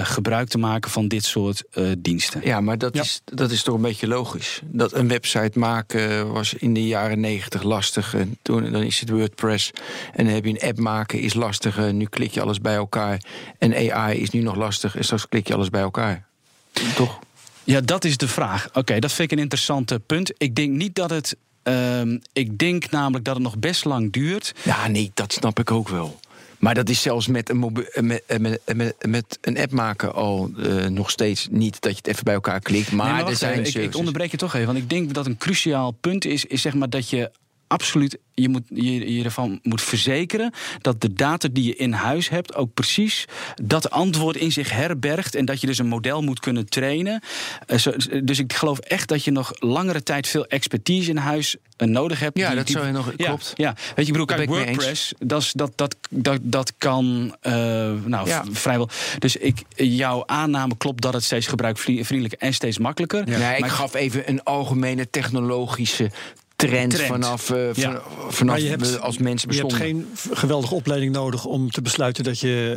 [0.02, 1.62] gebruik te maken van dit soort
[1.98, 2.40] diensten.
[2.44, 3.02] Ja, maar dat, ja.
[3.02, 4.60] Is, dat is toch een beetje logisch.
[4.64, 8.14] Dat een website maken was in de jaren negentig lastig.
[8.14, 9.70] En toen dan is het WordPress.
[10.12, 11.92] En dan heb je een app maken is lastig.
[11.92, 13.22] Nu klik je alles bij elkaar.
[13.58, 14.96] En AI is nu nog lastig.
[14.96, 16.26] En straks klik je alles bij elkaar.
[16.94, 17.18] Toch?
[17.64, 18.68] Ja, dat is de vraag.
[18.68, 20.32] Oké, okay, dat vind ik een interessant punt.
[20.38, 21.36] Ik denk niet dat het.
[21.62, 24.54] Um, ik denk namelijk dat het nog best lang duurt.
[24.62, 26.20] Ja, nee, dat snap ik ook wel.
[26.58, 30.86] Maar dat is zelfs met een, met, met, met, met een app maken al uh,
[30.86, 32.92] nog steeds niet dat je het even bij elkaar klikt.
[32.92, 35.14] Maar, nee, maar er zijn even, ik, ik onderbreek je toch even, want ik denk
[35.14, 37.30] dat een cruciaal punt is, is zeg maar dat je
[37.66, 42.28] absoluut je, moet, je, je ervan moet verzekeren dat de data die je in huis
[42.28, 43.24] hebt ook precies
[43.62, 47.22] dat antwoord in zich herbergt en dat je dus een model moet kunnen trainen.
[47.66, 47.92] Uh, zo,
[48.24, 52.20] dus ik geloof echt dat je nog langere tijd veel expertise in huis uh, nodig
[52.20, 52.38] hebt.
[52.38, 53.52] Ja, die, dat die, zou je nog ja, klopt.
[53.54, 57.52] Ja, weet je, ik bedoel, kijk, WordPress, dat, dat, dat, dat, dat kan uh,
[58.04, 58.44] nou ja.
[58.50, 58.88] vrijwel.
[59.18, 63.30] Dus ik, jouw aanname klopt dat het steeds gebruikvriendelijker en steeds makkelijker.
[63.30, 66.10] Ja, nee, ik gaf even een algemene technologische
[66.56, 68.02] Trend, trend, vanaf, uh, ja.
[68.28, 69.78] vanaf je hebt, als mensen bestonden.
[69.78, 72.74] Je hebt geen geweldige opleiding nodig om te besluiten dat je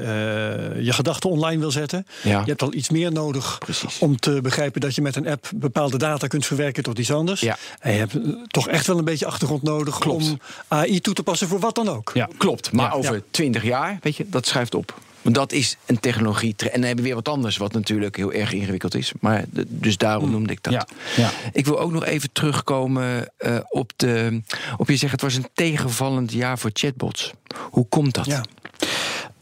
[0.76, 2.06] uh, je gedachten online wil zetten.
[2.24, 2.40] Ja.
[2.40, 4.00] Je hebt al iets meer nodig Precies.
[4.00, 7.42] om te begrijpen dat je met een app bepaalde data kunt verwerken tot iets anders.
[7.42, 7.58] Ja.
[7.80, 10.24] En je hebt toch echt wel een beetje achtergrond nodig Klopt.
[10.24, 12.12] om AI toe te passen voor wat dan ook.
[12.14, 12.72] Ja, klopt.
[12.72, 15.00] Maar over twintig jaar, weet je, dat schuift op.
[15.22, 16.56] Want dat is een technologie.
[16.58, 19.12] En dan hebben we weer wat anders, wat natuurlijk heel erg ingewikkeld is.
[19.20, 20.74] Maar de, dus daarom noemde ik dat.
[20.74, 21.32] Ja, ja.
[21.54, 24.42] Ik wil ook nog even terugkomen uh, op de.
[24.78, 27.34] Op je zegt, het was een tegenvallend jaar voor chatbots.
[27.70, 28.26] Hoe komt dat?
[28.26, 28.44] Ja.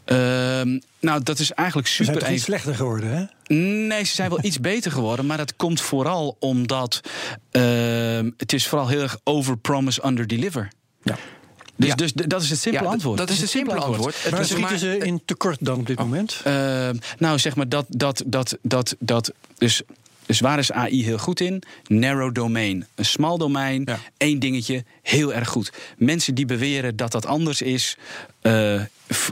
[0.06, 2.13] Ehm, nou, dat is eigenlijk super.
[2.13, 3.54] Ze zijn iets slechter geworden, hè?
[3.88, 5.26] Nee, ze zijn wel iets beter geworden.
[5.26, 7.02] Maar dat komt vooral omdat
[7.52, 10.72] ehm, het is vooral heel erg over promise, under deliver.
[11.04, 11.18] Ja.
[11.78, 13.18] Dus, dus dat is het simpele antwoord.
[13.18, 14.16] Dat is het simpele antwoord.
[14.16, 14.30] antwoord.
[14.30, 16.04] Waar schieten ze in tekort dan op dit oh.
[16.04, 16.42] moment?
[16.48, 19.34] Uh, nou, zeg maar dat, dat, dat, dat, dat.
[19.58, 19.84] Dus
[20.28, 21.63] dus waar is AI heel goed in?
[21.88, 22.86] Narrow domain.
[22.96, 23.88] Een smal domein,
[24.18, 25.72] één dingetje, heel erg goed.
[25.98, 27.98] Mensen die beweren dat dat anders is,
[28.42, 28.82] uh,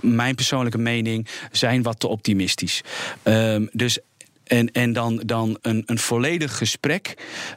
[0.01, 2.81] mijn persoonlijke mening, zijn wat te optimistisch.
[3.23, 3.99] Uh, dus
[4.47, 7.13] en, en dan, dan een, een volledig gesprek,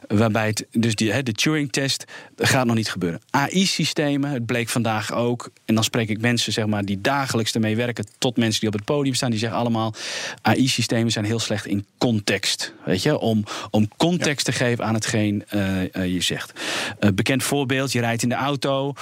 [0.07, 2.05] waarbij het, dus die, de Turing-test
[2.37, 3.21] gaat nog niet gebeuren.
[3.29, 7.75] AI-systemen, het bleek vandaag ook, en dan spreek ik mensen zeg maar, die dagelijks ermee
[7.75, 9.93] werken, tot mensen die op het podium staan, die zeggen allemaal:
[10.41, 12.73] AI-systemen zijn heel slecht in context.
[12.85, 16.59] Weet je, om, om context te geven aan hetgeen uh, je zegt.
[16.99, 18.93] Uh, bekend voorbeeld: je rijdt in de auto,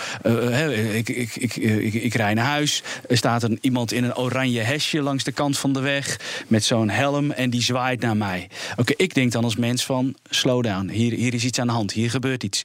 [0.93, 4.62] ik, ik, ik, ik, ik rij naar huis, er staat een, iemand in een oranje
[4.62, 8.49] hesje langs de kant van de weg met zo'n helm en die zwaait naar mij.
[8.75, 10.89] Oké, ik denk dan als mens van slow down.
[10.89, 12.61] Hier, hier is iets aan de hand, hier gebeurt iets.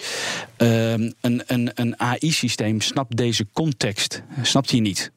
[0.57, 5.11] Ehm, een een, een AI-systeem snapt deze context, snapt hij niet.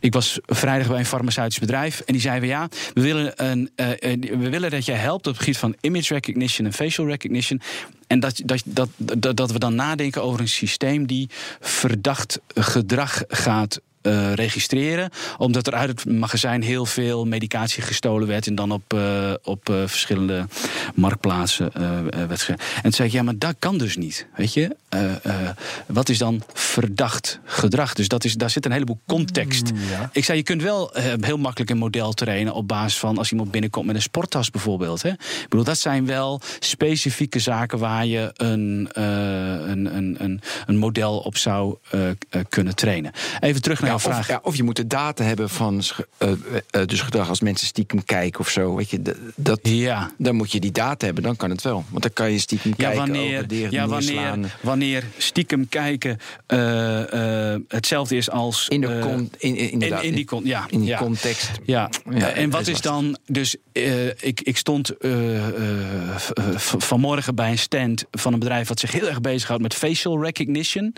[0.00, 3.86] Ik was vrijdag bij een farmaceutisch bedrijf en die zeiden: ja, we willen, een, uh,
[4.38, 7.60] we willen dat jij helpt op het gebied van image recognition en facial recognition.
[8.06, 13.22] En dat, dat, dat, dat, dat we dan nadenken over een systeem die verdacht gedrag
[13.28, 15.10] gaat uh, registreren.
[15.38, 18.46] Omdat er uit het magazijn heel veel medicatie gestolen werd.
[18.46, 20.46] En dan op, uh, op uh, verschillende
[20.94, 21.70] marktplaatsen
[22.28, 22.52] werd ge...
[22.52, 24.26] En toen zei ik, ja, maar dat kan dus niet.
[24.36, 24.76] Weet je?
[25.86, 27.94] wat is dan verdacht gedrag?
[27.94, 29.72] Dus dat is, daar zit een heleboel context.
[29.72, 30.10] Mm, ja.
[30.12, 30.90] Ik zei, je kunt wel
[31.20, 35.02] heel makkelijk een model trainen op basis van als iemand binnenkomt met een sporttas bijvoorbeeld.
[35.02, 35.08] Hè?
[35.08, 41.18] Ik bedoel, dat zijn wel specifieke zaken waar je een, een, een, een, een model
[41.18, 41.76] op zou
[42.48, 43.12] kunnen trainen.
[43.40, 45.82] Even terug naar of, ja, of je moet de data hebben van
[46.18, 46.30] uh,
[46.86, 48.74] dus gedrag als mensen stiekem kijken of zo.
[48.74, 49.02] Weet je,
[49.34, 50.10] dat, ja.
[50.18, 51.84] Dan moet je die data hebben, dan kan het wel.
[51.88, 58.16] Want dan kan je stiekem ja, kijken wanneer, ja, wanneer, wanneer stiekem kijken uh, hetzelfde
[58.16, 58.68] is als...
[58.68, 61.50] In, de con, in, in, in, in, die, ja, in die context.
[61.64, 61.90] Ja.
[62.34, 63.18] en wat is dan...
[63.26, 63.56] Dus
[64.20, 64.92] ik, ik stond
[66.76, 68.68] vanmorgen bij een stand van een bedrijf...
[68.68, 70.94] wat zich heel erg bezighoudt met facial recognition.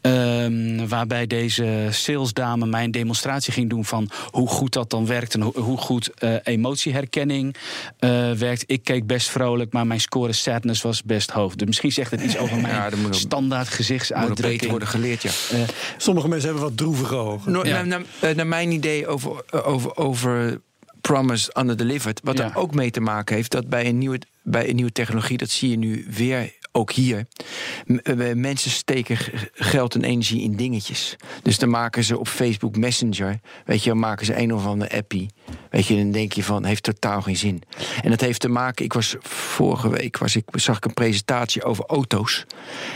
[0.00, 5.34] Ehm, waarbij deze sales dame mijn demonstratie ging doen van hoe goed dat dan werkt
[5.34, 7.56] en hoe, goed uh, emotieherkenning
[8.00, 8.64] uh, werkt.
[8.66, 11.54] Ik keek best vrolijk, maar mijn score sadness was best hoog.
[11.54, 14.60] Dus misschien zegt het iets over mijn ja, standaard gezichtsuitdrukking.
[14.60, 15.30] Moet worden geleerd, ja.
[15.52, 15.60] Uh,
[15.96, 17.52] Sommige mensen hebben wat droevige ogen.
[17.52, 17.82] No, ja.
[17.82, 18.02] naar,
[18.34, 20.60] naar, mijn idee over, over, over
[21.00, 24.76] promise underdelivered, wat er ook mee te maken heeft dat bij een nieuwe bij een
[24.76, 27.26] nieuwe technologie, dat zie je nu weer ook hier.
[28.34, 29.16] mensen steken
[29.52, 31.16] geld en energie in dingetjes.
[31.42, 34.96] Dus dan maken ze op Facebook Messenger, weet je, dan maken ze een of andere
[34.96, 35.30] appie.
[35.70, 37.62] Weet je, dan denk je van, heeft totaal geen zin.
[38.02, 41.64] En dat heeft te maken, ik was vorige week, was ik, zag ik een presentatie
[41.64, 42.44] over auto's.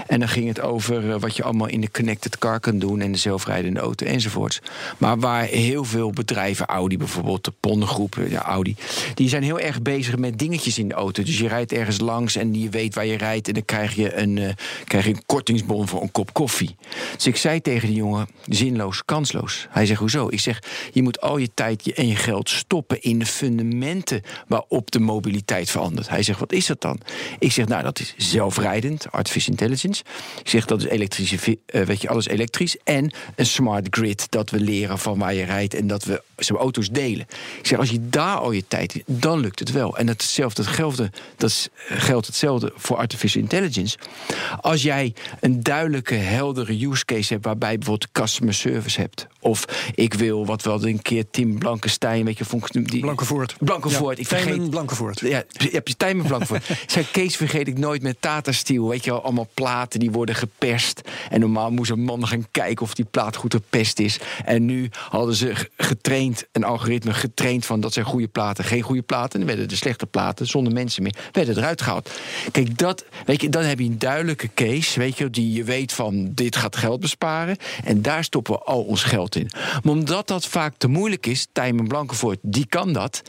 [0.06, 3.00] En dan ging het over eh, wat je allemaal in de connected car kan doen
[3.00, 4.60] en de zelfrijdende auto enzovoorts.
[4.98, 8.76] Maar waar heel veel bedrijven, Audi bijvoorbeeld, de Pondengroep, ja, Audi,
[9.14, 11.22] die zijn heel erg bezig met dingetjes in de auto.
[11.22, 14.14] Dus je rijdt ergens langs en je weet waar je rijdt en dan krijg je
[14.14, 14.48] een, uh,
[14.85, 16.76] krijg je een kortingsbon voor een kop koffie.
[17.14, 19.66] Dus ik zei tegen die jongen, zinloos, kansloos.
[19.70, 20.29] Hij zegt, hoezo?
[20.29, 24.90] Ik zeg, je moet al je tijd en je geld stoppen in de fundamenten waarop
[24.90, 26.09] de mobiliteit verandert.
[26.09, 27.00] Hij zegt, wat is dat dan?
[27.38, 30.03] Ik zeg, nou, dat is zelfrijdend, artificial intelligence.
[30.40, 32.76] Ik zeg, dat is elektrische, uh, weet je, alles elektrisch.
[32.85, 36.57] En een smart grid, dat we leren van waar je rijdt en dat we zo'n
[36.57, 37.26] auto's delen.
[37.59, 39.96] Ik zeg, als je daar al je tijd, dan lukt het wel.
[39.96, 43.98] En hetzelfde, hetzelfde, dat geldt hetzelfde voor artificial intelligence.
[44.61, 49.26] Als jij een duidelijke, heldere use case hebt, waarbij je bijvoorbeeld customer service hebt.
[49.40, 53.55] Of ik wil, wat wel een keer Tim Blankenstein, weet je, die, Blankenvoort.
[53.59, 54.16] Blankenvoort.
[54.16, 55.20] Ja, ik vergeet Blankenvoort.
[55.20, 56.70] Ja, je hebt je Tijmen Blankenvoort.
[56.87, 58.88] Zei Kees vergeet ik nooit met Tata Steel.
[58.88, 61.00] Weet je wel, allemaal platen die worden geperst.
[61.31, 64.18] En normaal moest een man gaan kijken of die plaat goed gepest is.
[64.44, 69.03] En nu hadden ze getraind, een algoritme getraind van dat zijn goede platen, geen goede
[69.03, 69.33] platen.
[69.33, 72.11] En dan werden de slechte platen zonder mensen meer, werden eruit gehaald.
[72.53, 75.92] Kijk, dat, weet je, dan heb je een duidelijke case, weet je, die je weet
[75.92, 77.57] van dit gaat geld besparen.
[77.85, 79.51] En daar stoppen we al ons geld in.
[79.83, 83.23] Maar omdat dat vaak te moeilijk is, Tijmen Blankenvoort, die kan dat.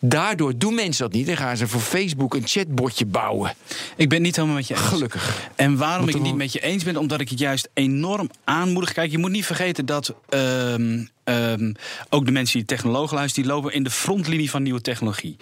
[0.00, 1.26] Daardoor doen mensen dat niet.
[1.26, 3.54] Dan gaan ze voor Facebook een chatbotje bouwen.
[3.96, 4.82] Ik ben niet helemaal met je eens.
[4.82, 5.48] Gelukkig.
[5.54, 8.92] En waarom ik het niet met je eens ben, omdat ik het juist enorm aanmoedig.
[8.92, 10.14] Kijk, je moet niet vergeten dat.
[10.28, 11.72] Ehm, ehm,
[12.08, 15.36] ook de mensen die technologen luisteren, die lopen in de frontlinie van nieuwe technologie.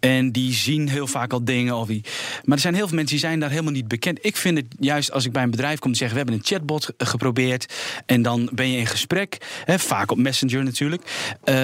[0.00, 1.76] En die zien heel vaak al dingen.
[1.76, 2.04] Of die,
[2.44, 4.18] maar er zijn heel veel mensen die zijn daar helemaal niet bekend.
[4.22, 6.46] Ik vind het juist als ik bij een bedrijf kom te zeggen: we hebben een
[6.46, 7.74] chatbot geprobeerd.
[8.06, 9.36] En dan ben je in gesprek.
[9.64, 11.02] Hè, vaak op Messenger natuurlijk.
[11.44, 11.54] Uh,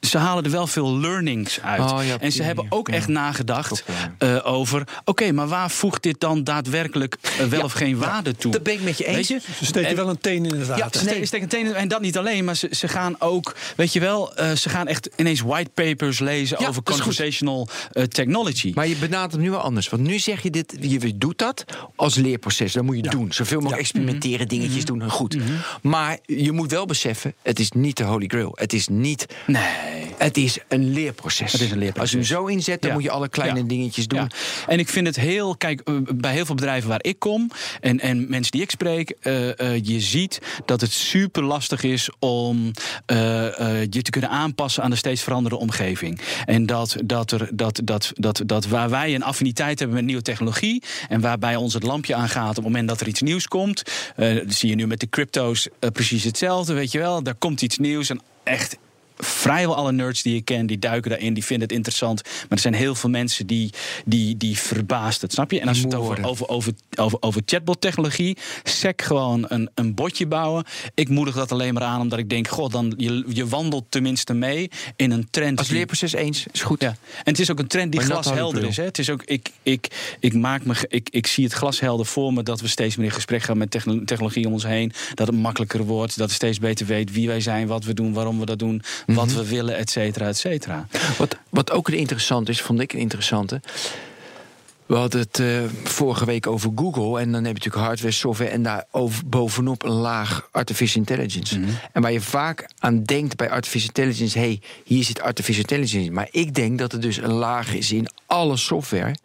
[0.00, 1.80] ze halen er wel veel learnings uit.
[1.80, 3.84] Oh, en ze hebben ook echt nagedacht
[4.18, 8.52] uh, over: oké, maar waar voegt dit dan daadwerkelijk uh, wel of geen waarde toe?
[8.52, 9.28] Dat ben ik met je eens.
[9.28, 9.40] Je?
[9.58, 10.84] Ze steken wel een teen in het water.
[10.84, 11.26] Ja, ze nee.
[11.26, 14.00] steken een teen in, en dat niet alleen, maar ze, ze gaan ook, weet je
[14.00, 17.68] wel, ze gaan echt ineens white papers lezen over conversational
[18.08, 18.72] technology.
[18.74, 19.88] Maar je benadert nu wel anders.
[19.88, 21.64] Want nu zeg je dit, je doet dat
[21.96, 22.72] als leerproces.
[22.72, 23.32] Dat moet je doen.
[23.32, 24.48] Zoveel mogelijk experimenteren, mhm.
[24.48, 25.10] dingetjes doen.
[25.10, 25.36] Goed.
[25.36, 25.52] Mhm.
[25.82, 28.52] Maar je moet wel beseffen, het is niet de holy grail.
[28.54, 29.26] Het is niet.
[29.46, 30.10] Nee.
[30.18, 31.52] Het is een leerproces.
[31.52, 32.00] Het is een leerproces.
[32.00, 34.30] Als je hem zo inzet, dan moet je alle kleine dingetjes doen.
[34.66, 35.56] En ik vind het heel.
[35.56, 37.50] Kijk, eh, bij heel veel bedrijven waar ik kom
[37.80, 39.50] en, en mensen die ik spreek, uh,
[39.82, 42.70] je ziet dat het super lastig is om
[43.90, 46.20] je te kunnen aanpassen aan de steeds veranderende omgeving.
[46.44, 50.22] En dat, dat, er, dat, dat, dat, dat waar wij een affiniteit hebben met nieuwe
[50.22, 53.82] technologie en waarbij ons het lampje aangaat op het moment dat er iets nieuws komt.
[54.16, 57.22] dat zie je nu met de crypto's precies hetzelfde, weet je wel.
[57.22, 58.76] Daar komt iets nieuws en echt
[59.24, 62.22] vrijwel alle nerds die ik ken, die duiken daarin, die vinden het interessant.
[62.22, 63.70] Maar er zijn heel veel mensen die,
[64.04, 65.60] die, die verbaasd het, snap je?
[65.60, 70.26] En als we het over, over, over, over, over chatbot-technologie, sec gewoon een, een botje
[70.26, 70.64] bouwen.
[70.94, 74.34] Ik moedig dat alleen maar aan, omdat ik denk, god, dan je, je wandelt tenminste
[74.34, 75.58] mee in een trend.
[75.58, 76.80] Als leerproces eens, is goed.
[76.80, 76.88] Ja.
[76.88, 78.76] En het is ook een trend die glashelder is.
[78.76, 78.84] Hè?
[78.84, 82.42] Het is ook, ik, ik, ik, maak me, ik, ik zie het glashelder voor me
[82.42, 83.70] dat we steeds meer in gesprek gaan met
[84.04, 84.92] technologie om ons heen.
[85.14, 88.12] Dat het makkelijker wordt, dat we steeds beter weten wie wij zijn, wat we doen,
[88.12, 88.82] waarom we dat doen
[89.14, 89.36] wat mhm.
[89.36, 90.86] we willen, et cetera, et cetera.
[91.18, 93.60] Wat, wat ook interessant is, vond ik een interessante.
[94.86, 97.20] We hadden het uh, vorige week over Google.
[97.20, 98.50] En dan heb je natuurlijk hardware, software.
[98.50, 98.84] En daar
[99.26, 101.58] bovenop een laag artificial intelligence.
[101.58, 101.70] Mhm.
[101.92, 104.38] En waar je vaak aan denkt bij artificial intelligence.
[104.38, 106.10] hey, hier zit artificial intelligence.
[106.10, 109.16] Maar ik denk dat er dus een laag is in alle software.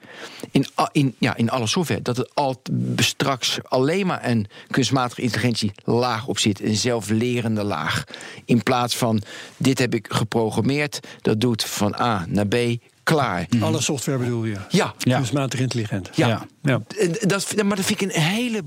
[0.51, 2.01] In, in, ja, in alle software.
[2.01, 2.61] Dat het al
[2.95, 6.61] straks alleen maar een kunstmatige intelligentie laag op zit.
[6.61, 8.03] Een zelflerende laag.
[8.45, 9.21] In plaats van
[9.57, 10.99] dit heb ik geprogrammeerd.
[11.21, 12.55] Dat doet van A naar B
[13.07, 13.45] klaar.
[13.59, 14.57] Alle software bedoel je?
[14.69, 14.93] Ja.
[15.15, 16.09] Kunstmatig intelligent.
[16.15, 16.27] Ja.
[16.27, 16.45] ja.
[16.67, 16.81] Ja.
[17.21, 18.61] Dat, maar dat vind ik een hele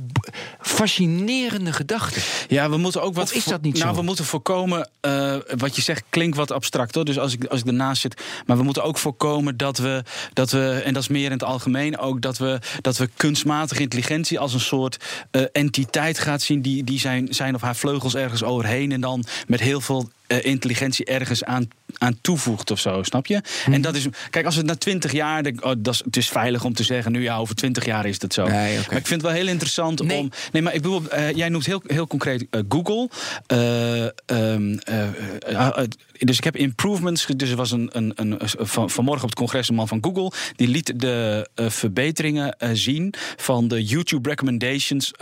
[0.61, 2.21] fascinerende gedachte.
[2.49, 3.25] Ja, we moeten ook wat.
[3.25, 4.89] Of is dat niet nou, we moeten voorkomen.
[5.07, 7.05] Uh, wat je zegt klinkt wat abstract hoor.
[7.05, 8.23] Dus als ik, als ik ernaast zit.
[8.47, 10.83] Maar we moeten ook voorkomen dat we, dat we.
[10.85, 12.21] En dat is meer in het algemeen ook.
[12.21, 16.63] Dat we, dat we kunstmatige intelligentie als een soort uh, entiteit gaat zien.
[16.63, 18.93] Die, die zijn, zijn of haar vleugels ergens overheen.
[18.93, 23.35] En dan met heel veel intelligentie ergens aan, aan toevoegt of zo, snap je?
[23.35, 23.81] En mhm.
[23.81, 26.75] dat is, kijk, als het na twintig jaar, oh, dat is, het is veilig om
[26.75, 28.47] te zeggen, nu ja, over twintig jaar is het zo.
[28.47, 30.19] Nee, Maar ik vind het wel heel interessant nee.
[30.19, 30.31] om.
[30.53, 33.09] Nee, maar ik bedoel, uh, jij noemt heel, heel concreet uh, Google.
[34.27, 34.79] Um,
[36.25, 37.27] dus ik heb improvements.
[37.37, 40.33] Dus er was een, een, een, van, vanmorgen op het congres een man van Google.
[40.57, 45.13] Die liet de verbeteringen zien van de YouTube recommendations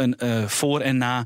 [0.47, 1.25] voor en na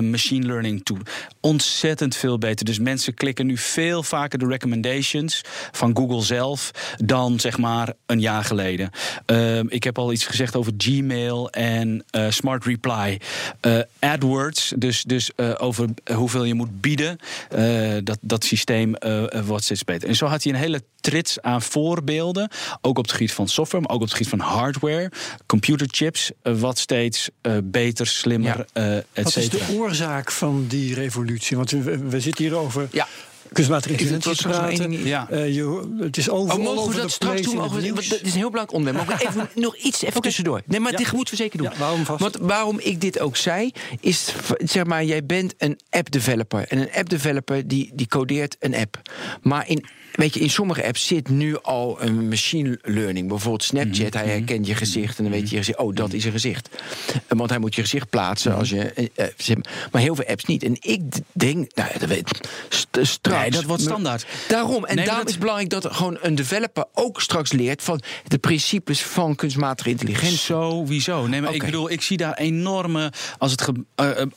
[0.00, 0.98] machine learning toe.
[1.40, 2.64] Ontzettend veel beter.
[2.64, 5.40] Dus mensen klikken nu veel vaker de recommendations
[5.72, 6.70] van Google zelf
[7.04, 8.90] dan zeg maar een jaar geleden.
[9.26, 13.20] Ehm, ik heb al iets gezegd over Gmail en Smart Reply.
[13.98, 17.18] AdWords, dus, dus over hoeveel je moet bieden.
[18.04, 18.94] dat, dat systeem
[19.44, 20.08] wordt steeds beter.
[20.08, 22.50] En zo had hij een hele trits aan voorbeelden.
[22.80, 25.10] Ook op het gebied van software, maar ook op het gebied van hardware.
[25.46, 27.28] Computerchips, wat steeds
[27.62, 29.02] beter, slimmer, ja.
[29.12, 31.56] et Wat is de oorzaak van die revolutie?
[31.56, 33.06] Want we, we zitten hier over ja
[33.52, 35.06] kunstmatige intelligentie praten.
[35.06, 35.28] Ja.
[35.30, 37.56] Uh, je, het is over, oh, mogen we dat straks doen?
[37.56, 39.06] dat is een heel belangrijk onderwerp.
[39.06, 40.62] Mogen we even, nog iets even tussendoor?
[40.66, 41.70] Nee, maar dit moeten we zeker doen.
[41.78, 42.20] waarom vast?
[42.20, 46.64] Want waarom ik dit ook zei, is zeg maar, jij bent een app developer.
[46.68, 49.00] En een app developer die, die codeert een app.
[49.42, 49.84] Maar in
[50.18, 53.28] Weet je, in sommige apps zit nu al een machine learning.
[53.28, 54.32] Bijvoorbeeld Snapchat, hij mhm.
[54.32, 56.68] herkent je gezicht en dan weet je gezicht, oh, dat is een gezicht.
[57.26, 58.92] Eh, want hij moet je gezicht plaatsen als je.
[58.92, 59.56] Eh, eh,
[59.92, 60.62] maar heel veel apps niet.
[60.62, 61.02] En ik
[61.32, 63.40] denk, nou ja, dat weet straks.
[63.40, 64.26] Nee, dat wordt standaard.
[64.48, 64.84] Daarom.
[64.84, 69.02] En daarom is het belangrijk dat gewoon een developer ook straks leert van de principes
[69.02, 70.38] van kunstmatige intelligentie.
[70.38, 71.26] Sowieso.
[71.26, 73.12] Nee, maar ik bedoel, ik zie daar enorme.
[73.38, 73.68] Als het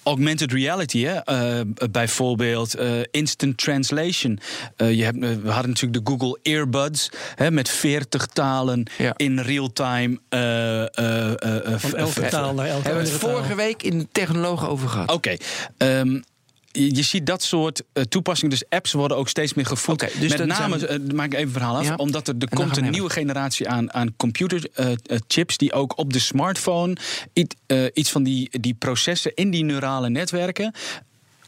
[0.04, 2.76] augmented reality, hè, bijvoorbeeld
[3.12, 4.40] instant translation.
[4.78, 10.20] je hebt, we hadden natuurlijk de Google Earbuds hè, met 40 talen in real time.
[10.30, 14.70] Uh, uh, Van elke taal naar elke Hebben we het vorige week in de technologen
[14.70, 15.12] over gehad.
[15.12, 15.36] Oké.
[15.78, 16.20] Ehm,
[16.72, 19.94] je, ziet dat soort uh, toepassingen, dus apps worden ook steeds meer gevoed.
[20.04, 21.02] Okay, dus Met name, zijn...
[21.08, 23.94] uh, maak ik even een verhaal af, omdat er, er komt een nieuwe generatie aan,
[23.94, 26.98] aan computerchips die ook op de smartphone
[27.34, 27.56] iets,
[27.94, 30.74] iets van die, die processen in die neurale netwerken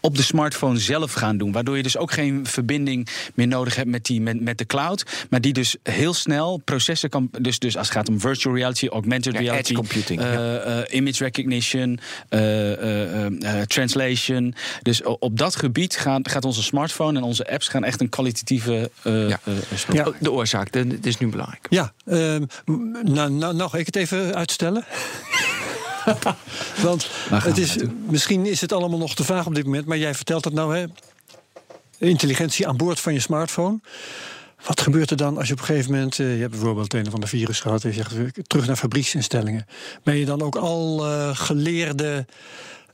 [0.05, 1.51] op de smartphone zelf gaan doen.
[1.51, 5.25] Waardoor je dus ook geen verbinding meer nodig hebt met, die, met, met de cloud.
[5.29, 7.29] Maar die dus heel snel processen kan.
[7.41, 11.99] Dus, dus als het gaat om virtual reality, augmented reality, computing, uh, image recognition,
[13.67, 14.55] translation.
[14.81, 18.91] Dus op dat gebied gaat, gaat onze smartphone en onze apps gaan echt een kwalitatieve.
[19.03, 19.39] ja.
[19.91, 20.11] ja.
[20.19, 21.65] De oorzaak, het is nu belangrijk.
[21.69, 22.45] Ja, ehm,
[23.03, 24.85] nou, nou, nog ik het even uitstellen.
[26.83, 27.75] Want het is,
[28.07, 30.77] misschien is het allemaal nog te vaag op dit moment, maar jij vertelt het nou,
[30.77, 30.85] hè?
[31.97, 33.79] Intelligentie aan boord van je smartphone.
[34.67, 37.11] Wat gebeurt er dan als je op een gegeven moment, uh, je hebt bijvoorbeeld een
[37.11, 39.65] van de virus gehad en je zegt terug naar fabrieksinstellingen.
[40.03, 42.25] Ben je dan ook al uh, geleerde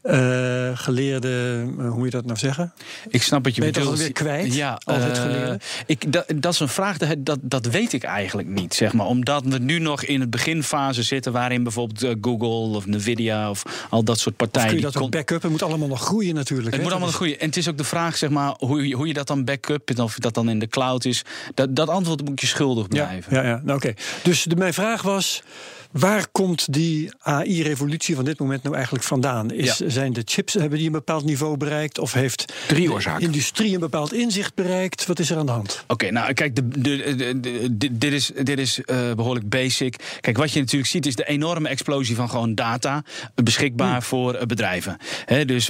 [0.03, 2.73] uh, geleerde, uh, hoe moet je dat nou zeggen?
[3.09, 3.97] Ik snap wat je bedoelt.
[3.97, 4.55] Ben je kwijt?
[4.55, 5.59] Ja, altijd uh, geleerde?
[5.85, 9.05] Ik, dat, dat is een vraag, dat, dat weet ik eigenlijk niet, zeg maar.
[9.05, 11.31] Omdat we nu nog in het beginfase zitten...
[11.31, 14.67] waarin bijvoorbeeld Google of Nvidia of al dat soort partijen...
[14.67, 15.41] Of kun je dat ook backup?
[15.41, 16.71] Het moet allemaal nog groeien natuurlijk.
[16.71, 17.39] Het moet allemaal nog groeien.
[17.39, 19.99] En het is ook de vraag, zeg maar, hoe, hoe je dat dan backup...
[19.99, 21.21] of dat dan in de cloud is.
[21.53, 23.35] Dat, dat antwoord moet je schuldig blijven.
[23.35, 23.61] Ja, ja, ja.
[23.63, 23.93] Nou, oké.
[24.23, 25.43] Dus de, mijn vraag was...
[25.91, 29.51] Waar komt die AI-revolutie van dit moment nou eigenlijk vandaan?
[29.51, 31.99] Is, Zijn de chips, hebben die een bepaald niveau bereikt?
[31.99, 33.19] Of heeft Drie oorzaken.
[33.19, 35.05] de industrie een bepaald inzicht bereikt?
[35.05, 35.83] Wat is er aan de hand?
[35.87, 37.39] Oké, nou kijk, de, de,
[37.77, 40.17] de, dit is, dit is uh, behoorlijk basic.
[40.21, 43.03] Kijk, wat je natuurlijk ziet is de enorme explosie van gewoon data
[43.35, 44.01] beschikbaar hmm.
[44.01, 44.97] voor bedrijven.
[45.25, 45.69] He, dus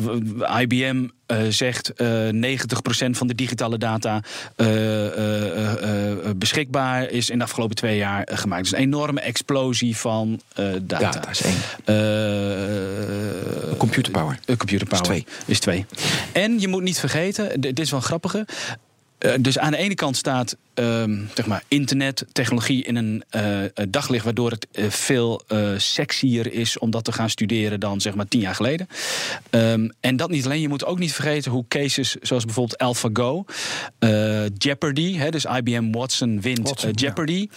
[0.59, 4.21] IBM uh, zegt uh, 90% van de digitale data
[4.55, 4.67] uh,
[6.35, 8.63] beschikbaar is in de afgelopen twee jaar gemaakt.
[8.63, 10.41] Dus een enorme explosie van
[10.81, 11.11] data.
[11.11, 11.55] Data is één.
[13.77, 14.39] computerpower.
[14.57, 15.25] computerpower is twee.
[15.45, 15.85] is twee.
[16.31, 18.45] En je moet niet vergeten, dit is wel grappige.
[19.19, 21.03] Uh, dus aan de ene kant staat uh,
[21.33, 25.41] zeg maar internet, technologie in een uh, daglicht, waardoor het uh, veel
[25.77, 28.87] sexier is om dat te gaan studeren dan zeg maar tien jaar geleden.
[29.49, 33.45] Um, en dat niet alleen, je moet ook niet vergeten hoe cases zoals bijvoorbeeld AlphaGo,
[34.57, 37.47] Jeopardy, hè, dus IBM Watson wint Watson, Jeopardy.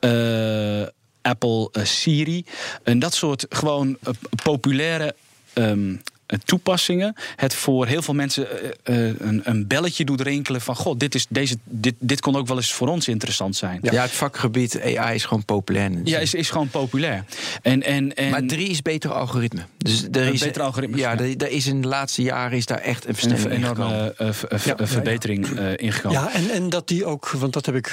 [0.00, 0.90] Ja.
[1.22, 2.44] Apple Siri
[2.82, 3.98] en dat soort gewoon
[4.42, 5.14] populaire
[5.54, 6.02] um,
[6.44, 8.46] toepassingen het voor heel veel mensen
[8.84, 12.46] uh, een, een, belletje doet rinkelen van god, dit, is, deze, dit, dit kon ook
[12.46, 13.78] wel eens voor ons interessant zijn.
[13.82, 15.90] Ja, het vakgebied AI is gewoon populair.
[16.04, 17.24] Ja, is, is gewoon populair.
[17.62, 19.60] En, en, en, maar drie is beter algoritme.
[19.78, 20.96] Dus er is beter algoritme.
[20.96, 21.18] Ja, ja.
[21.18, 24.28] Er, is in de laatste jaren is daar echt een, een enorme uh,
[24.64, 26.20] ja, verbetering ingekomen.
[26.20, 27.92] Ja, en, en dat die ook, want dat heb ik,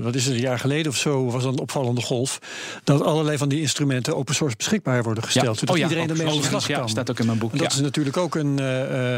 [0.00, 2.38] wat is het, een jaar geleden of zo, was een opvallende golf.
[2.84, 5.58] Dat allerlei van die instrumenten open source beschikbaar worden gesteld.
[5.58, 6.88] Zodat oh, iedereen ermee aan de slag kan.
[6.88, 7.54] staat ook in mijn boek.
[7.76, 9.12] Is natuurlijk ook een, uh,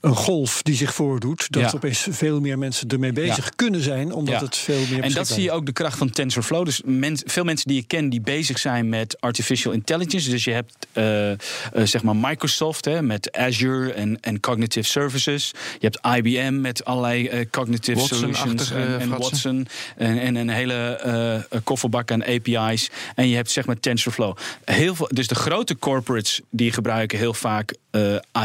[0.00, 1.46] een golf die zich voordoet.
[1.50, 1.70] Dat ja.
[1.74, 3.50] opeens veel meer mensen ermee bezig ja.
[3.56, 4.44] kunnen zijn, omdat ja.
[4.44, 5.02] het veel meer.
[5.02, 6.64] En dat zie je ook de kracht van TensorFlow.
[6.64, 10.30] Dus men, veel mensen die je kent die bezig zijn met artificial intelligence.
[10.30, 11.36] Dus je hebt uh, uh,
[11.84, 15.50] zeg maar Microsoft hè, met Azure en, en cognitive services.
[15.78, 22.10] Je hebt IBM met allerlei cognitive solutions en, en Watson en, en, een hele kofferbak
[22.10, 22.90] aan API's.
[23.14, 24.36] En je hebt zeg maar TensorFlow.
[24.64, 27.74] Heel veel, dus de grote corporates die gebruiken heel vaak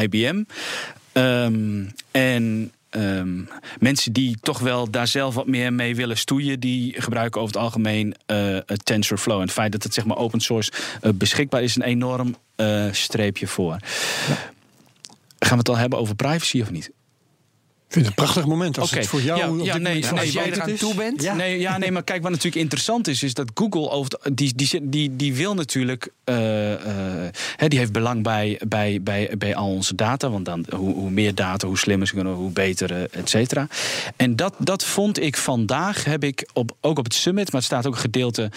[0.02, 0.44] IBM.
[1.14, 3.50] Um, en um,
[3.80, 7.64] mensen die toch wel daar zelf wat meer mee willen stoeien, die gebruiken over het
[7.64, 9.36] algemeen uh, TensorFlow.
[9.36, 10.72] En het feit dat het zeg maar open source
[11.02, 12.36] uh, beschikbaar is, een enorm
[12.92, 13.78] streepje voor.
[14.28, 14.38] Ja.
[15.40, 16.92] Gaan we het al hebben over privacy of niet?
[17.92, 19.02] Ik vind het een prachtig moment als okay.
[19.02, 21.24] het voor jou ja, ja, nee, nee, als jij eraan toe bent.
[21.24, 21.34] Ja.
[21.34, 24.90] Nee, ja, nee, maar kijk, wat natuurlijk interessant is, is dat Google over die, die,
[24.90, 26.78] die, die wil natuurlijk, uh, uh,
[27.68, 31.36] die heeft belang bij, bij, bij, bij al onze data, want dan hoe, hoe meer
[31.36, 33.68] data, hoe slimmer ze kunnen, hoe beter, uh, et cetera.
[34.16, 37.70] En dat, dat vond ik vandaag, heb ik op, ook op het summit, maar het
[37.70, 38.52] staat ook een gedeelte.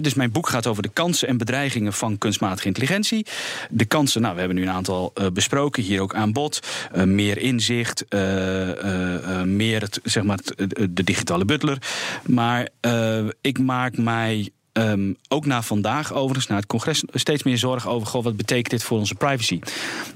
[0.00, 3.26] dus mijn boek gaat over de kansen en bedreigingen van kunstmatige intelligentie.
[3.70, 6.60] De kansen, nou, we hebben nu een aantal besproken, hier ook aan bod.
[7.04, 8.04] meer inzicht.
[8.68, 10.38] Uh, uh, meer het, zeg maar,
[10.90, 11.78] de digitale butler.
[12.26, 12.68] Maar
[13.40, 14.48] ik maak mij
[14.78, 18.06] Um, ook na vandaag overigens, na het congres, steeds meer zorgen over...
[18.06, 19.58] Goh, wat betekent dit voor onze privacy?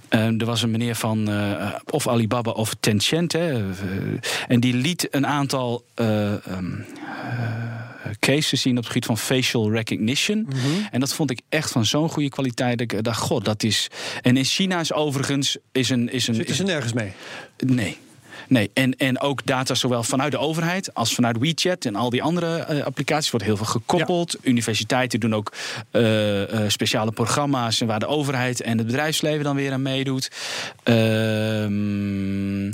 [0.08, 3.32] Um, er was een meneer van uh, of Alibaba of Tencent...
[3.32, 3.68] Hè, uh,
[4.48, 5.84] en die liet een aantal...
[6.00, 6.84] Uh, um,
[8.18, 10.38] cases zien op het gebied van facial recognition.
[10.38, 10.88] Mm -hmm.
[10.90, 12.78] En dat vond ik echt van zo'n goede kwaliteit.
[12.78, 13.88] Dat ik dacht, god, dat is...
[14.22, 15.56] En in China is overigens...
[15.72, 17.12] Is een, is een, Zitten ze nergens mee?
[17.66, 17.98] Nee.
[18.48, 22.22] Nee, en, en ook data zowel vanuit de overheid als vanuit WeChat en al die
[22.22, 24.32] andere uh, applicaties wordt heel veel gekoppeld.
[24.32, 24.38] Ja.
[24.42, 25.52] Universiteiten doen ook
[25.92, 30.30] uh, uh, speciale programma's waar de overheid en het bedrijfsleven dan weer aan meedoet.
[30.82, 32.70] Ehm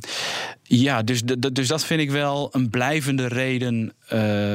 [0.67, 4.55] Ja, dus, dus dat vind ik wel een blijvende reden uh,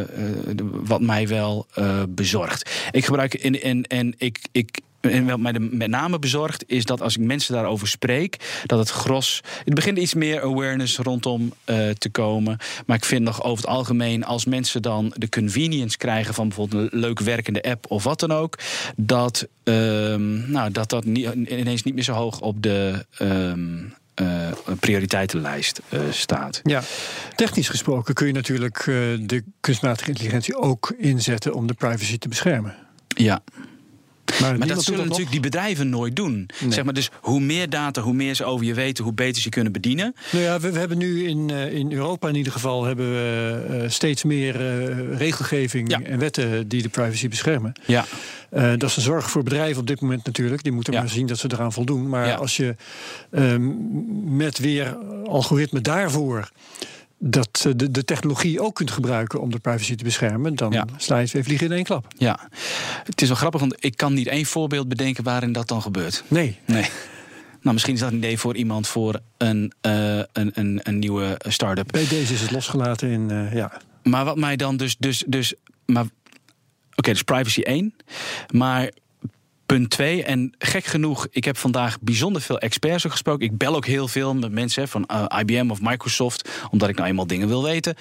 [0.72, 2.90] wat mij wel uh, bezorgt.
[2.92, 7.02] Ik gebruik in, en, en ik, ik, en wat mij met name bezorgt, is dat
[7.02, 9.42] als ik mensen daarover spreek, dat het gros.
[9.64, 11.54] Het begint iets meer awareness rondom
[11.98, 12.58] te komen.
[12.86, 16.94] Maar ik vind nog over het algemeen, als mensen dan de convenience krijgen van bijvoorbeeld
[16.94, 18.58] een leuk werkende app of wat dan ook,
[18.96, 19.76] dat uh,
[20.46, 23.06] nou, dat, dat ineens niet meer zo hoog op de.
[23.22, 23.54] Uh,
[24.80, 26.60] prioriteitenlijst uh, staat.
[26.64, 26.82] Ja,
[27.36, 28.96] technisch gesproken kun je natuurlijk uh,
[29.28, 32.76] de kunstmatige intelligentie ook inzetten om de privacy te beschermen.
[33.08, 33.42] Ja.
[34.42, 36.50] Maar, maar dat zullen natuurlijk die bedrijven nooit doen.
[36.70, 39.50] Zeg maar, dus hoe meer data, hoe meer ze over je weten, hoe beter ze
[39.50, 40.16] kunnen bedienen.
[40.32, 43.66] Nou ja, we, we hebben nu in, uh, in Europa in ieder geval hebben we,
[43.70, 46.02] uh, steeds meer uh, regelgeving ja.
[46.02, 47.74] en wetten die de privacy beschermen.
[47.86, 48.06] Ja.
[48.52, 50.64] dat is een zorg voor bedrijven op dit moment natuurlijk.
[50.64, 51.00] Die moeten ja.
[51.00, 52.10] maar zien dat ze eraan voldoen.
[52.10, 52.36] Maar ja.
[52.36, 52.76] als je
[53.32, 53.72] ehm,
[54.38, 56.50] met weer algoritme daarvoor
[57.20, 60.86] dat de, de technologie ook kunt gebruiken om de privacy te beschermen, dan ja.
[60.98, 62.06] sla je twee vliegen in één klap.
[62.18, 62.50] Ja,
[63.04, 66.24] het is wel grappig, want ik kan niet één voorbeeld bedenken waarin dat dan gebeurt.
[66.28, 66.58] Nee.
[66.66, 66.86] Nee.
[67.62, 71.40] Nou, misschien is dat een idee voor iemand voor een, uh, een, een, een nieuwe
[71.48, 71.92] start-up.
[71.92, 73.82] Bij deze is het losgelaten in, uh, ja.
[74.04, 75.54] Maar wat mij dan dus, dus, dus
[75.86, 76.12] maar oké,
[76.96, 77.96] okay, dus privacy 1.
[78.54, 78.92] Maar
[79.70, 80.24] Punt 2.
[80.24, 83.46] En gek genoeg, ik heb vandaag bijzonder veel experts gesproken.
[83.46, 87.08] Ik bel ook heel veel met mensen van uh, IBM of Microsoft, omdat ik nou
[87.08, 87.96] eenmaal dingen wil weten.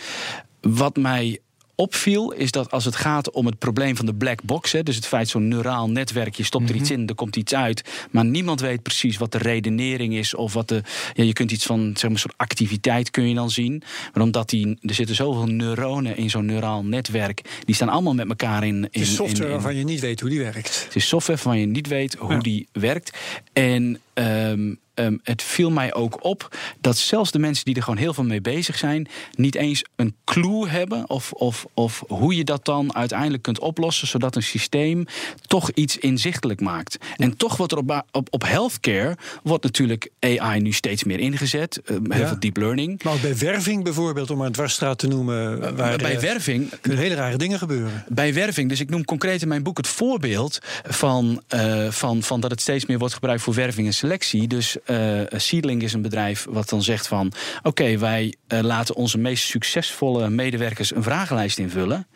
[0.60, 1.38] Wat mij
[1.80, 4.96] opviel, is dat als het gaat om het probleem van de black box, hè, dus
[4.96, 8.24] het feit zo'n neuraal netwerk, je stopt er iets in, er komt iets uit, maar
[8.24, 10.82] niemand weet precies wat de redenering is of wat de,
[11.14, 13.82] ja, je kunt iets van zeg maar, een soort activiteit kun je dan zien,
[14.14, 18.28] maar omdat die, er zitten zoveel neuronen in zo'n neuraal netwerk, die staan allemaal met
[18.28, 18.74] elkaar in.
[18.74, 20.84] in het is software in, in, waarvan je niet weet hoe die werkt.
[20.84, 22.38] Het is software waarvan je niet weet hoe ja.
[22.38, 23.18] die werkt
[23.52, 27.98] en um, um, het viel mij ook op dat zelfs de mensen die er gewoon
[27.98, 32.44] heel veel mee bezig zijn, niet eens een clue hebben of, of, of hoe je
[32.44, 35.04] dat dan uiteindelijk kunt oplossen, zodat een systeem
[35.46, 36.98] toch iets inzichtelijk maakt.
[37.16, 41.80] En toch wordt er op, op, op healthcare wordt natuurlijk AI nu steeds meer ingezet,
[41.84, 42.26] uh, heel ja.
[42.26, 43.02] veel deep learning.
[43.02, 47.14] Maar bij werving bijvoorbeeld, om maar een dwarsstraat te noemen, waar bij werving kunnen hele
[47.14, 48.04] rare dingen gebeuren.
[48.08, 52.40] Bij werving, dus ik noem concreet in mijn boek het voorbeeld van, uh, van, van
[52.40, 54.07] dat het steeds meer wordt gebruikt voor werving en selectie.
[54.46, 57.32] Dus uh, Seedling is een bedrijf wat dan zegt van...
[57.62, 62.06] oké, wij uh, laten onze meest succesvolle medewerkers een vragenlijst invullen.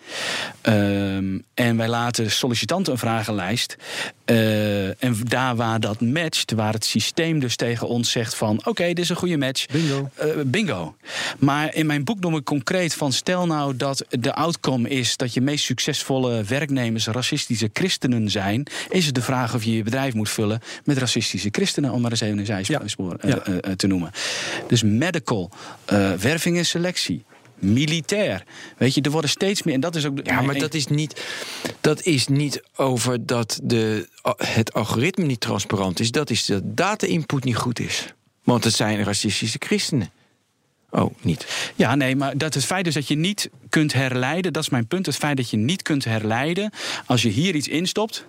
[0.62, 3.76] Um, en wij laten sollicitanten een vragenlijst.
[4.32, 8.58] Uh, en daar waar dat matcht, waar het systeem dus tegen ons zegt van...
[8.58, 9.66] oké, okay, dit is een goede match.
[9.66, 10.10] Bingo.
[10.46, 10.96] bingo.
[11.38, 13.12] Maar in mijn boek noem ik concreet van...
[13.12, 17.06] stel nou dat de outcome is dat je meest succesvolle werknemers...
[17.06, 18.66] racistische christenen zijn...
[18.88, 21.92] is het de vraag of je je bedrijf moet vullen met racistische christenen...
[21.92, 23.48] om maar eens even een zijspoor ja.
[23.48, 24.10] uh, uh, te noemen.
[24.68, 25.50] Dus medical,
[26.18, 27.24] werving en selectie.
[27.62, 28.44] Militair.
[28.76, 29.74] Weet je, er worden steeds meer.
[29.74, 30.18] En dat is ook.
[30.22, 31.22] Ja, maar dat is niet.
[31.80, 36.10] Dat is niet over dat de, het algoritme niet transparant is.
[36.10, 38.06] Dat is dat data-input niet goed is.
[38.42, 40.10] Want het zijn racistische christenen.
[40.90, 41.72] Oh, niet.
[41.74, 44.86] Ja, nee, maar dat het feit dus dat je niet kunt herleiden, dat is mijn
[44.86, 45.06] punt.
[45.06, 46.70] Het feit dat je niet kunt herleiden
[47.06, 48.26] als je hier iets instopt.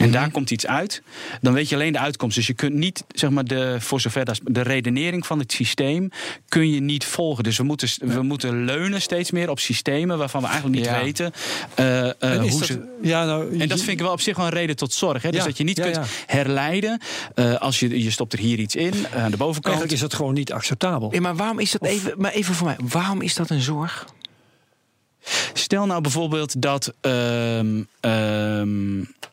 [0.00, 0.22] En mm -hmm.
[0.22, 1.02] daar komt iets uit.
[1.40, 2.36] Dan weet je alleen de uitkomst.
[2.36, 6.10] Dus je kunt niet, zeg maar, de, voor zover dat de redenering van het systeem
[6.48, 7.44] kun je niet volgen.
[7.44, 8.06] Dus we moeten, ja.
[8.06, 11.02] we moeten leunen steeds meer op systemen waarvan we eigenlijk niet ja.
[11.02, 11.32] weten
[11.80, 12.88] uh, uh, hoe dat, ze.
[13.02, 15.22] Ja, nou, en dat vind ik wel op zich wel een reden tot zorg.
[15.22, 15.30] Hè?
[15.30, 17.00] Dus dat je niet kunt herleiden
[17.34, 19.64] uh, als je, je stopt er hier iets in aan de bovenkant.
[19.64, 21.14] Eigenlijk is dat gewoon niet acceptabel.
[21.14, 22.76] Ja, maar waarom is dat of, even, maar even voor mij?
[22.88, 24.06] Waarom is dat een zorg?
[25.52, 26.92] Stel nou bijvoorbeeld dat.
[27.00, 29.28] Um, um, Oké,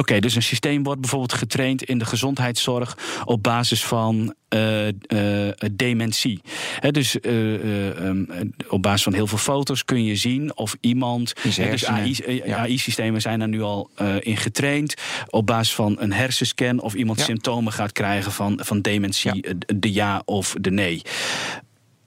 [0.00, 5.52] okay, dus een systeem wordt bijvoorbeeld getraind in de gezondheidszorg op basis van uh, uh,
[5.72, 6.40] dementie.
[6.78, 11.32] He, dus uh, um, op basis van heel veel foto's kun je zien of iemand.
[11.42, 13.90] He, dus AI-systemen zijn er nu al
[14.20, 14.94] in getraind.
[15.28, 17.24] Op basis van een hersenscan of iemand ja.
[17.24, 19.54] symptomen gaat krijgen van, van dementie, ja.
[19.76, 21.02] de ja of de nee.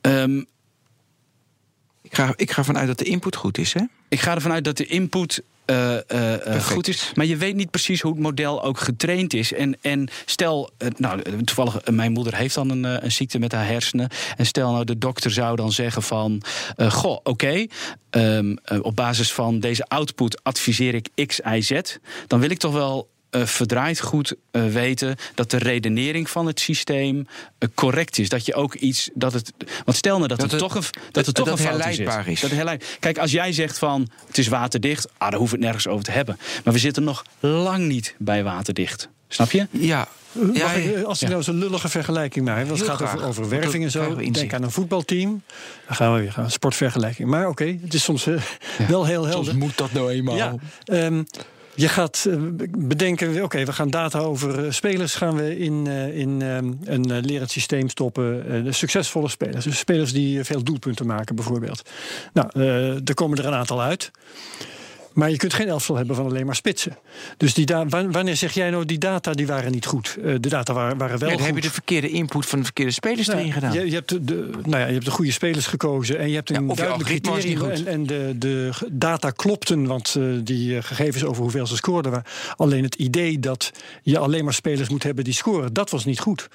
[0.02, 0.46] Um,
[2.02, 3.82] ik ga, ik ga ervan uit dat de input goed is, hè?
[4.10, 7.12] Ik ga ervan uit dat de input uh, uh, goed is.
[7.16, 9.54] Maar je weet niet precies hoe het model ook getraind is.
[9.54, 14.10] En, en stel, nou, toevallig, mijn moeder heeft dan een, een, ziekte met haar hersenen.
[14.38, 16.42] En stel nou, de dokter zou dan zeggen van...
[16.78, 17.70] goh, oké, okay,
[18.10, 21.82] um, op basis van deze output adviseer ik X, Y, Z.
[22.28, 26.60] Dan wil ik toch wel uh, verdraaid goed uh, weten dat de redenering van het
[26.60, 28.30] systeem uh, correct is.
[28.30, 29.10] Dat je ook iets.
[29.14, 29.54] Dat het,
[29.86, 32.28] want stel nou dat, dat het, het, toch een, dat het toch dat een herleidbaar
[32.28, 32.34] is.
[32.34, 32.42] is.
[32.42, 35.74] Dat herleid, Kijk, als jij zegt van het is waterdicht, ah, daar hoeven we het
[35.74, 36.38] nergens over te hebben.
[36.64, 39.10] Maar we zitten nog lang niet bij waterdicht.
[39.28, 39.68] Snap je?
[39.70, 40.08] Ja.
[40.54, 43.84] ja, ik, als ik nou zo'n lullige vergelijking maak, want het gaat over, over werving
[43.84, 44.16] en zo.
[44.16, 45.44] Denk aan een voetbalteam.
[45.88, 47.30] Dan gaan we weer gaan, sportvergelijking.
[47.30, 48.26] Maar oké, het is soms
[48.88, 49.46] wel heel helder.
[49.46, 50.36] Soms moet dat nou eenmaal.
[50.36, 50.56] Ja,
[50.86, 51.26] um,
[51.76, 52.36] je gaat eh,
[52.78, 57.26] bedenken, oké, we gaan data over eh, spelers gaan we in, uh, in um, een
[57.26, 58.74] lerend systeem stoppen.
[58.74, 59.64] Succesvolle spelers.
[59.64, 61.90] Dus spelers die veel doelpunten maken, bijvoorbeeld.
[62.34, 62.60] Nou,
[63.06, 64.12] er komen er een aantal uit.
[65.14, 66.98] Maar je kunt geen elftal hebben van alleen maar spitsen.
[67.38, 70.18] Dus die wanneer zeg jij nou, die data die waren niet goed?
[70.20, 72.66] Uh, de data waren, waren wel ja, dan heb je de verkeerde input van de
[72.66, 73.74] verkeerde spelers erin gedaan.
[73.74, 76.50] Je, je, hebt de, nou ja, je hebt de goede spelers gekozen en je hebt
[76.50, 77.70] een ja, duidelijk criterium.
[77.70, 82.12] En, en de, de data klopten, want uh, die eh, gegevens over hoeveel ze scoorden
[82.12, 82.28] waren.
[82.56, 86.20] Alleen het idee dat je alleen maar spelers moet hebben die scoren, dat was niet
[86.20, 86.48] goed.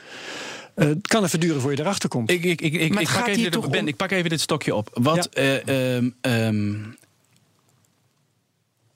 [0.76, 2.30] Uh, het kan even duren voor je erachter komt.
[2.30, 4.90] Ik, ik, ik, ik, ik pak, even dit, ben, ik pak even dit stokje op.
[4.92, 5.62] Wat, ja.
[5.66, 6.96] uh, um, um,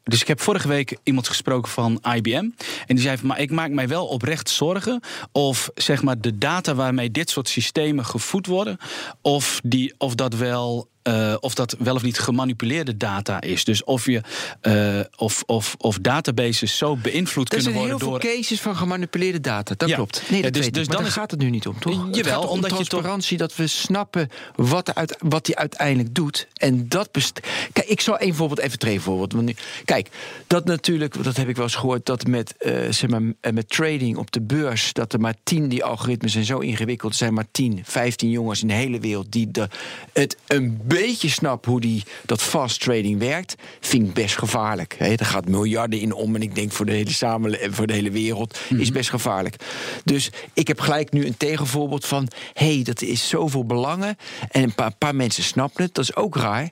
[0.05, 2.49] dus ik heb vorige week iemand gesproken van IBM.
[2.87, 5.01] En die zei van, maar ik maak mij wel oprecht zorgen...
[5.33, 8.79] of zeg maar de data waarmee dit soort systemen gevoed worden...
[9.21, 13.65] of, die, of dat wel uh, of dat wel of niet gemanipuleerde data is.
[13.65, 14.21] Dus of, je,
[14.63, 17.99] uh, of, of, of databases zo beïnvloed kunnen worden door...
[17.99, 19.95] Er zijn heel veel cases van gemanipuleerde data, dat ja.
[19.95, 20.23] klopt.
[20.31, 21.13] Nee, dat dus, dus dan is...
[21.13, 22.09] gaat het nu niet om, toch?
[22.13, 23.49] Jawel, omdat transparantie, je toch...
[23.49, 26.49] dat we snappen wat, uit, wat die uiteindelijk doet.
[26.55, 27.41] En dat best...
[27.73, 29.33] Kijk, ik zal een voorbeeld even treden voorbeeld.
[29.33, 30.09] Want nu, kijk,
[30.47, 32.07] dat natuurlijk, dat heb ik wel eens gehoord...
[32.07, 33.23] dat met, uh, zeg maar,
[33.53, 34.93] met trading op de beurs...
[34.93, 37.13] dat er maar tien, die algoritmes zijn zo ingewikkeld...
[37.13, 39.33] er zijn maar tien, vijftien jongens in de hele wereld...
[39.33, 39.69] die de,
[40.13, 44.95] het een beetje snap hoe die, dat fast trading werkt, vind ik best gevaarlijk.
[44.99, 47.93] He, er gaat miljarden in om en ik denk voor de hele samenleving, voor de
[47.93, 48.93] hele wereld, is mhm.
[48.93, 49.57] best gevaarlijk.
[50.05, 54.17] Dus ik heb gelijk nu een tegenvoorbeeld van: hé, hey, dat is zoveel belangen
[54.51, 55.95] en een paar, paar mensen snappen het.
[55.95, 56.71] Dat is ook raar.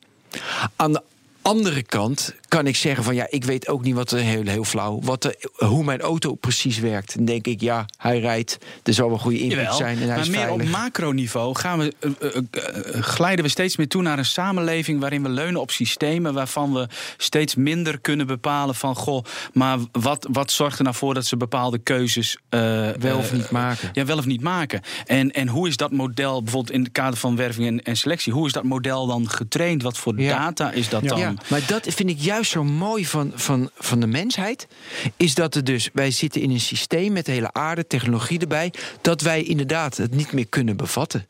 [0.77, 1.03] Aan de
[1.43, 5.01] andere kant kan ik zeggen van ja, ik weet ook niet wat heel, heel flauw,
[5.03, 7.17] wat de, hoe mijn auto precies werkt.
[7.17, 10.19] Dan denk ik ja, hij rijdt, er zal wel goede input zijn en hij maar
[10.19, 14.25] is meer op macroniveau gaan we, uh, uh, glijden we steeds meer toe naar een
[14.25, 19.79] samenleving waarin we leunen op systemen waarvan we steeds minder kunnen bepalen van goh, maar
[19.93, 22.37] wat, wat zorgt er nou voor dat ze bepaalde keuzes
[22.99, 23.91] wel of niet maken?
[23.93, 24.81] Ja, wel of niet maken.
[25.07, 28.33] En, en hoe is dat model bijvoorbeeld in het kader van werving en, en selectie,
[28.33, 29.83] hoe is dat model dan getraind?
[29.83, 30.39] Wat voor ja.
[30.39, 31.09] data is dat ja.
[31.09, 31.19] dan?
[31.19, 34.67] Ja, maar dat vind ik juist zo mooi van, van, van de mensheid,
[35.17, 39.21] is dat er dus, wij zitten in een systeem met hele aarde, technologie erbij, dat
[39.21, 41.29] wij inderdaad het niet meer kunnen bevatten.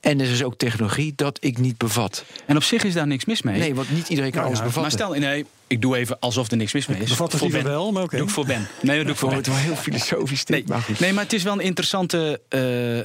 [0.00, 2.24] En er is ook technologie dat ik niet bevat.
[2.46, 3.58] En op zich is daar niks mis mee.
[3.58, 4.82] Nee, want niet iedereen kan nou, alles bevatten.
[4.82, 7.08] Maar stel, nee, ik doe even alsof er niks mis mee is.
[7.08, 8.16] Bevat het liever wel, maar oké.
[8.16, 8.68] Doe ik voor Ben.
[8.80, 9.38] Nee, dat doe ik voor Ben.
[9.38, 10.44] Het wel heel filosofisch.
[10.44, 11.00] Nee, maar, goed.
[11.00, 13.02] nee, maar het is wel een interessante uh, uh,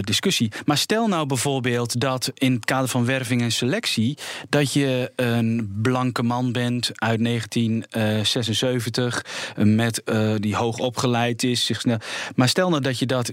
[0.00, 0.52] discussie.
[0.64, 4.18] Maar stel nou bijvoorbeeld dat in het kader van werving en selectie...
[4.48, 9.24] dat je een blanke man bent uit 1976...
[9.56, 11.64] met uh, die hoog opgeleid is.
[11.64, 11.98] Zich snel,
[12.34, 13.32] maar stel nou dat je, dat,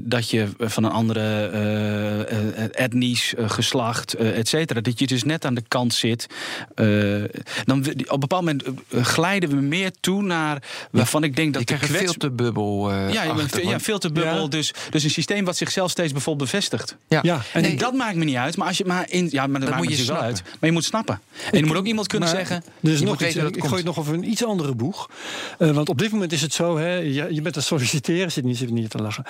[0.00, 1.50] dat je van een andere
[2.72, 4.80] etnisch geslacht, et cetera...
[4.80, 6.26] dat je dus net aan de kant zit...
[7.64, 11.68] dan op een bepaald moment eh, glijden we meer toe naar waarvan ik denk dat
[11.68, 12.02] je de kwets...
[12.02, 12.92] filterbubbel.
[12.92, 14.42] Uh, ja, je ja, filterbubbel.
[14.42, 14.48] Ja.
[14.48, 16.96] Dus, dus een systeem wat zichzelf steeds bijvoorbeeld bevestigt.
[17.08, 17.40] Ja, ja.
[17.52, 18.56] en nee, dat maakt me niet uit.
[18.56, 20.42] Maar als je maar in, ja, maar dat, dat maakt moet je wel uit.
[20.42, 21.20] Maar je moet snappen.
[21.52, 22.64] En je moet ook iemand kunnen zeggen.
[22.80, 25.10] Dus nog iets, ik gooi het nog over een iets andere boeg.
[25.58, 28.32] Uh, want op dit moment is het zo, hè, je, je bent aan het solliciteren.
[28.32, 29.24] Zit niet, zit niet te lachen.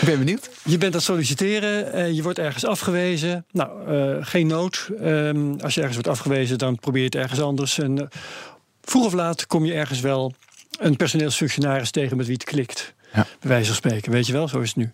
[0.00, 0.50] ik ben benieuwd.
[0.62, 1.19] Je bent aan het solliciteren.
[1.20, 3.44] Uh, je wordt ergens afgewezen.
[3.52, 4.90] Nou, uh, geen nood.
[5.00, 7.78] Um, als je ergens wordt afgewezen, dan probeer je het ergens anders.
[7.78, 8.04] En uh,
[8.82, 10.34] vroeg of laat kom je ergens wel
[10.78, 12.94] een personeelsfunctionaris tegen met wie het klikt.
[13.12, 13.26] Ja.
[13.40, 14.92] Bij wijze van spreken, weet je wel, zo is het nu.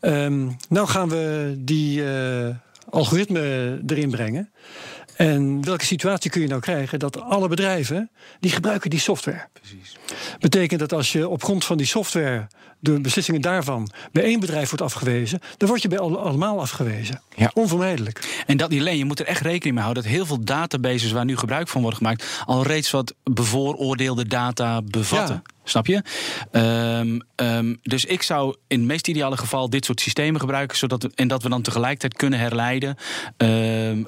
[0.00, 2.48] Um, nou gaan we die uh,
[2.90, 4.50] algoritme erin brengen.
[5.16, 9.46] En welke situatie kun je nou krijgen dat alle bedrijven die gebruiken die software?
[9.52, 9.97] Precies.
[10.38, 12.46] Betekent dat als je op grond van die software
[12.80, 17.22] de beslissingen daarvan bij één bedrijf wordt afgewezen, dan word je bij allemaal afgewezen.
[17.36, 17.50] Ja.
[17.54, 18.42] Onvermijdelijk.
[18.46, 21.12] En dat niet alleen, je moet er echt rekening mee houden dat heel veel databases
[21.12, 25.42] waar nu gebruik van wordt gemaakt, al reeds wat bevooroordeelde data bevatten.
[25.44, 25.56] Ja.
[25.64, 26.02] Snap je?
[26.52, 30.76] Um, um, dus ik zou in het meest ideale geval dit soort systemen gebruiken.
[30.76, 32.96] Zodat we, en dat we dan tegelijkertijd kunnen herleiden.
[33.36, 34.06] Um,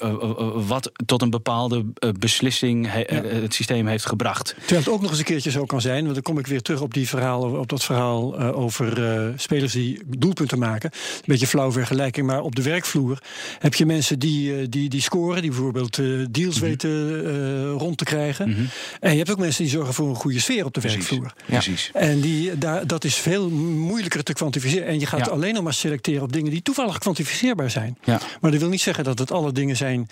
[0.66, 1.84] wat tot een bepaalde
[2.18, 3.22] beslissing he, ja.
[3.22, 4.54] het systeem heeft gebracht.
[4.58, 5.89] Terwijl het ook nog eens een keertje zo kan zijn.
[5.94, 9.32] Want dan kom ik weer terug op, die verhaal, op dat verhaal uh, over uh,
[9.36, 10.90] spelers die doelpunten maken.
[10.92, 12.26] Een beetje flauw vergelijking.
[12.26, 13.22] Maar op de werkvloer
[13.58, 15.42] heb je mensen die, uh, die, die scoren.
[15.42, 15.96] Die bijvoorbeeld
[16.30, 16.60] deals mm -hmm.
[16.60, 18.48] weten rond te krijgen.
[18.48, 18.68] Mm -hmm.
[19.00, 20.98] En je hebt ook mensen die zorgen voor een goede sfeer op de Precies.
[20.98, 21.32] werkvloer.
[21.46, 21.90] Precies.
[21.92, 24.86] En die, daar, dat is veel moeilijker te kwantificeren.
[24.86, 25.32] En je gaat ja.
[25.32, 27.98] alleen nog maar selecteren op dingen die toevallig kwantificeerbaar zijn.
[28.04, 28.20] Ja.
[28.40, 30.08] Maar dat wil niet zeggen dat het alle dingen zijn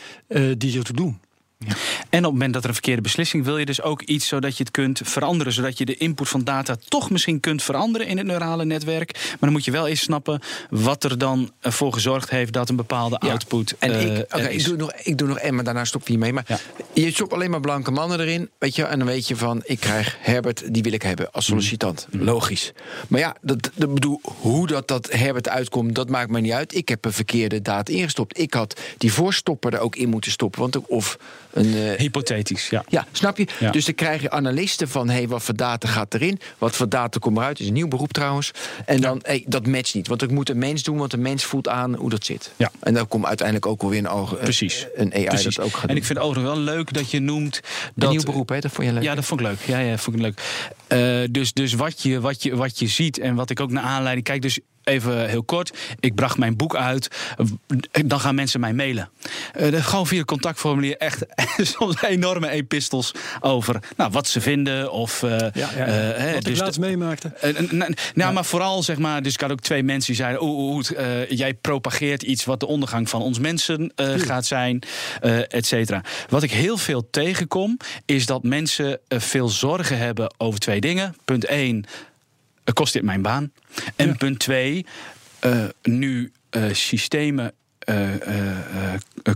[0.58, 1.20] die je te doen.
[1.66, 1.74] Ja.
[2.10, 4.56] En op het moment dat er een verkeerde beslissing wil je dus ook iets zodat
[4.56, 5.52] je het kunt veranderen.
[5.52, 9.12] Zodat je de input van data toch misschien kunt veranderen in het neurale netwerk.
[9.14, 10.40] Maar dan moet je wel eens snappen
[10.70, 13.74] wat er dan voor gezorgd heeft dat een bepaalde output.
[13.78, 16.32] En ik, uh, ik, doe nog, ik doe nog en, maar daarna stop je hiermee.
[16.32, 16.60] Maar
[16.92, 18.50] je stopt alleen maar blanke mannen erin.
[18.58, 21.44] Weet je, en dan weet je van ik krijg Herbert, die wil ik hebben als
[21.44, 22.06] sollicitant.
[22.10, 22.22] Mm.
[22.22, 22.72] Logisch.
[23.08, 26.74] Maar ja, dat, dat bedoel, hoe dat, dat Herbert uitkomt, dat maakt mij niet uit.
[26.74, 28.38] Ik heb een verkeerde data ingestopt.
[28.38, 30.60] Ik had die voorstopper er ook in moeten stoppen.
[30.60, 31.18] Want of
[31.58, 32.84] een, uh, Hypothetisch, ja.
[32.88, 33.46] Ja, snap je?
[33.70, 35.08] Dus dan krijg je analisten van...
[35.08, 36.40] hé, hey, wat voor data gaat erin?
[36.58, 37.60] Wat voor data komt eruit?
[37.60, 38.50] is een nieuw beroep trouwens.
[38.86, 40.08] En dan, hey, dat matcht niet.
[40.08, 42.52] Want ik moet een mens doen, want een mens voelt aan hoe dat zit.
[42.56, 42.70] Ja.
[42.80, 44.86] En dan komt uiteindelijk ook alweer een, oog, Precies.
[44.94, 45.54] een AI Precies.
[45.54, 47.60] dat ook gaat En ik vind het overigens wel leuk dat je noemt...
[47.94, 48.58] Dat, een nieuw beroep, hè?
[48.58, 49.02] Dat vond je leuk?
[49.02, 49.60] Ja, dat vond ik leuk.
[49.66, 50.40] Ja, ja vond ik leuk.
[50.88, 53.82] Uh, dus dus wat, je, wat, je, wat je ziet en wat ik ook naar
[53.82, 54.26] aanleiding...
[54.26, 55.78] Kijk, dus even heel kort.
[56.00, 57.08] Ik bracht mijn boek uit.
[57.90, 59.10] Dan gaan mensen mij mailen.
[59.60, 61.24] Uh, gewoon via contactformulier echt
[61.76, 64.92] soms enorme epistels over nou, wat ze vinden.
[64.92, 66.16] Of, uh, ja, ja.
[66.16, 67.32] Uh, wat dus ik laatst meemaakte.
[68.14, 69.22] nou, maar vooral zeg maar.
[69.22, 70.84] Dus ik had ook twee mensen die zeiden: Oeh,
[71.28, 74.82] jij propageert iets wat de ondergang van ons mensen gaat zijn,
[75.48, 76.02] et cetera.
[76.28, 77.76] Wat ik heel veel tegenkom,
[78.06, 81.16] is dat mensen veel zorgen hebben over twee dingen.
[81.24, 81.84] Punt 1
[82.72, 83.52] kost dit mijn baan?
[83.96, 84.86] En punt twee,
[85.44, 87.52] uh, nu uh, systemen
[87.88, 88.14] uh,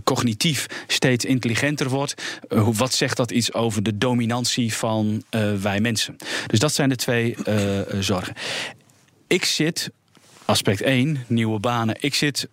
[0.03, 2.41] cognitief steeds intelligenter wordt.
[2.49, 5.23] wat zegt dat iets over de dominantie van
[5.61, 6.15] wij mensen?
[6.47, 7.35] Dus dat zijn de twee
[7.99, 8.33] zorgen.
[9.27, 9.89] Ik zit,
[10.45, 11.95] aspect 1, nieuwe banen.
[11.99, 12.47] Ik zit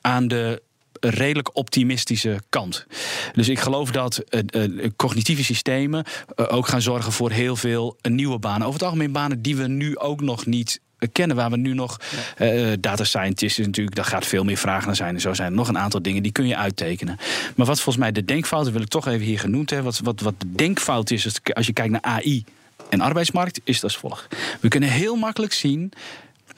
[0.00, 0.62] aan de
[1.00, 2.86] redelijk optimistische kant.
[3.32, 6.04] Dus ik geloof dat uh, cognitieve systemen
[6.36, 8.60] ook gaan zorgen voor heel veel nieuwe banen.
[8.60, 10.80] Over het algemeen banen die we nu ook nog niet
[11.12, 11.96] kennen, waar we nu nog.
[12.38, 12.76] Ja.
[12.80, 15.14] data scientists natuurlijk, daar gaat veel meer vragen naar zijn.
[15.14, 17.16] En zo zijn er nog een aantal dingen die kun je uittekenen.
[17.56, 19.92] Maar wat volgens mij de denkfout, wil ik toch even hier genoemd hebben.
[19.92, 22.44] Wat, wat, wat de denkfout is als je kijkt naar AI
[22.88, 24.36] en arbeidsmarkt, is als volgt.
[24.60, 25.92] We kunnen heel makkelijk zien.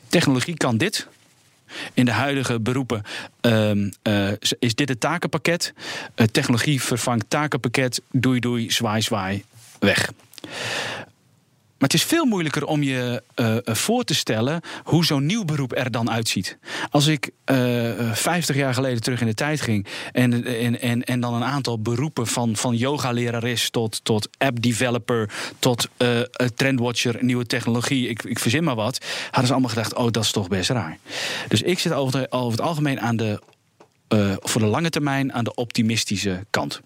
[0.09, 1.07] Technologie kan dit,
[1.95, 3.03] in de huidige beroepen
[3.43, 3.71] uh,
[4.03, 5.73] uh, is dit het takenpakket.
[6.17, 8.03] Uh, technologie vervangt takenpakket.
[8.11, 9.45] Doei, doei, zwaai, zwaai,
[9.79, 10.11] weg.
[11.81, 15.77] Maar het is veel moeilijker om je uh, voor te stellen hoe zo'n nieuw beroep
[15.77, 16.59] er dan uitziet.
[16.91, 20.45] Als ik uh, eh, 50 jaar geleden terug in de tijd ging en,
[20.81, 26.21] en, en, dan een aantal beroepen van, van yoga-lerares tot, tot app-developer, tot uh,
[26.55, 30.31] trendwatcher, nieuwe technologie, ik, ik verzin maar wat, hadden ze allemaal gedacht: oh, dat is
[30.31, 30.99] toch best raar.
[31.49, 33.41] Dus ik zit over, over het algemeen aan de,
[34.41, 36.81] voor de lange termijn aan de optimistische kant.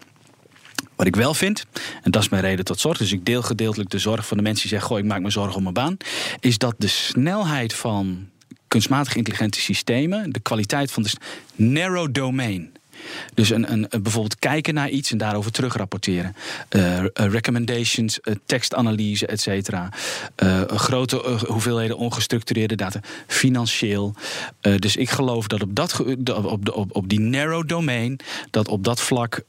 [0.97, 1.64] Wat ik wel vind,
[2.03, 4.43] en dat is mijn reden tot zorg, dus ik deel gedeeltelijk de zorg van de
[4.43, 5.97] mensen die zeggen: Goh, ik maak me zorgen om mijn baan,
[6.41, 8.28] is dat de snelheid van
[8.68, 11.11] kunstmatig intelligente systemen, de kwaliteit van de
[11.55, 12.72] narrow domain.
[13.34, 16.36] Dus een, een, bijvoorbeeld kijken naar iets en daarover terugrapporteren.
[16.70, 19.88] Uh, recommendations, uh, tekstanalyse, et cetera.
[20.66, 23.00] grote hoeveelheden ongestructureerde data.
[23.26, 24.14] Financieel.
[24.78, 26.00] dus ik geloof dat op, dat,
[26.44, 28.18] op, op, op die narrow domain...
[28.50, 29.42] dat op dat vlak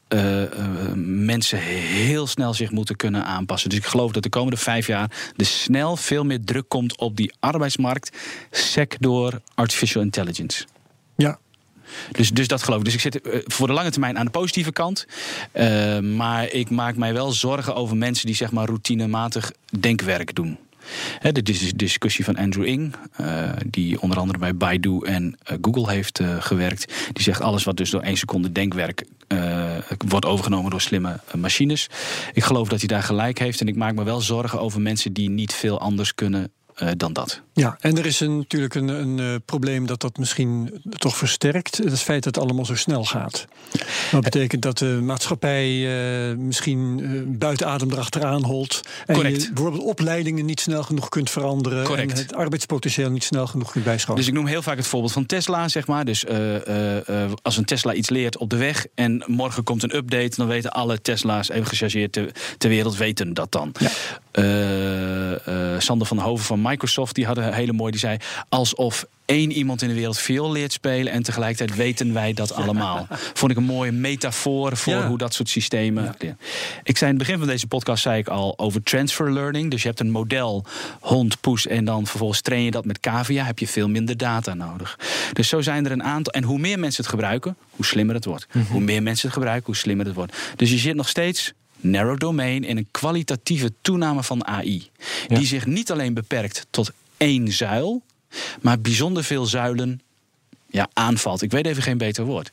[0.95, 3.69] mensen heel snel zich moeten kunnen aanpassen.
[3.69, 5.11] Dus ik geloof dat de komende vijf jaar...
[5.35, 8.17] er snel veel meer druk komt op die arbeidsmarkt...
[8.51, 10.65] sec door artificial intelligence.
[11.15, 11.39] Ja,
[12.11, 12.85] dus, dus dat geloof ik.
[12.85, 15.05] Dus ik zit eh, voor de lange termijn aan de positieve kant.
[15.53, 20.57] Uh, maar ik maak mij wel zorgen over mensen die zeg maar routinematig denkwerk doen.
[21.21, 25.91] Dit is de discussie van Andrew Ng, uh, die onder andere bij Baidu en Google
[25.91, 26.93] heeft gewerkt.
[27.13, 29.05] Die zegt alles wat dus door één seconde denkwerk
[30.07, 31.87] wordt overgenomen door slimme machines.
[32.33, 35.13] Ik geloof dat hij daar gelijk heeft en ik maak me wel zorgen over mensen
[35.13, 36.51] die niet veel anders kunnen
[36.97, 37.41] dan dat.
[37.57, 41.77] Ja, en er is een, natuurlijk een, een uh, probleem dat dat misschien toch versterkt.
[41.77, 43.45] Het feit dat het allemaal zo snel gaat.
[44.11, 45.69] Dat betekent dat de maatschappij
[46.29, 47.01] uh, misschien
[47.37, 48.81] buiten adem erachteraan holt.
[49.05, 49.41] En Correct.
[49.41, 51.83] je bijvoorbeeld opleidingen niet snel genoeg kunt veranderen.
[51.83, 52.11] Correct.
[52.11, 54.15] En het arbeidspotentieel niet snel genoeg kunt bijschaven.
[54.15, 56.05] Dus ik noem heel vaak het voorbeeld van Tesla, zeg maar.
[56.05, 56.25] Dus
[57.41, 60.71] als een Tesla iets leert op de weg en morgen komt een update, dan weten
[60.71, 63.71] alle Tesla's, even gechargeerd ter, ter wereld, weten dat dan.
[63.79, 63.89] Ja.
[65.79, 68.17] Sander van Hoven van Microsoft, die hadden hele mooi, die zei
[68.49, 73.07] alsof één iemand in de wereld veel leert spelen en tegelijkertijd weten wij dat allemaal.
[73.33, 76.15] Vond ik een mooie metafoor voor hoe dat soort systemen.
[76.19, 76.35] Ja.
[76.83, 79.71] Ik zei in het begin van deze podcast zei ik al over transfer learning.
[79.71, 80.65] Dus je hebt een model
[80.99, 84.53] hond, poes en dan vervolgens train je dat met cavia, heb je veel minder data
[84.53, 84.99] nodig.
[85.33, 88.25] Dus zo zijn er een aantal en hoe meer mensen het gebruiken, hoe slimmer het
[88.25, 88.47] wordt.
[88.51, 88.71] Mhm.
[88.71, 90.37] Hoe meer mensen het gebruiken, hoe slimmer het wordt.
[90.55, 94.89] Dus je zit nog steeds narrow domain in een kwalitatieve toename van AI.
[95.27, 98.01] Die zich niet alleen beperkt tot één zuil,
[98.61, 100.01] maar bijzonder veel zuilen
[100.69, 101.41] ja, aanvalt.
[101.41, 102.51] Ik weet even geen beter woord.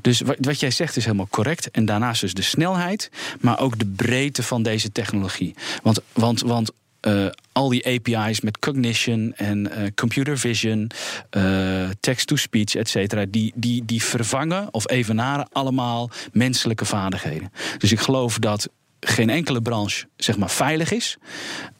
[0.00, 1.70] Dus wat, jij zegt is helemaal correct.
[1.70, 3.10] En daarnaast dus de snelheid,
[3.40, 5.54] maar ook de breedte van deze technologie.
[5.82, 6.70] Want, want, want
[7.06, 10.90] uh, al die API's met cognition en uh, computer vision,
[11.36, 17.52] uh, text-to-speech, et cetera, die, die, die vervangen of evenaren allemaal menselijke vaardigheden.
[17.78, 18.68] Dus ik geloof dat
[19.04, 21.16] geen enkele branche zeg maar, veilig is.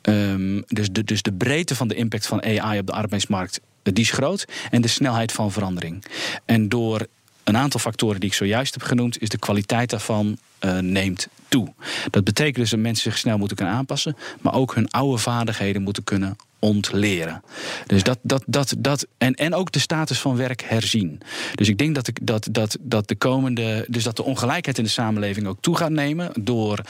[0.02, 4.04] Um, dus, de, dus de breedte van de impact van AI op de arbeidsmarkt die
[4.04, 4.44] is groot.
[4.70, 6.04] En de snelheid van verandering.
[6.44, 7.06] En door
[7.44, 11.72] een aantal factoren die ik zojuist heb genoemd, is de kwaliteit daarvan uh, neemt toe.
[12.10, 15.82] Dat betekent dus dat mensen zich snel moeten kunnen aanpassen, maar ook hun oude vaardigheden
[15.82, 17.42] moeten kunnen ontleren.
[17.86, 21.20] Dus dat, dat, dat, dat, en, en ook de status van werk herzien.
[21.54, 23.86] Dus ik denk dat, ik, dat, dat, dat de komende.
[23.88, 26.80] Dus dat de ongelijkheid in de samenleving ook toe gaat nemen door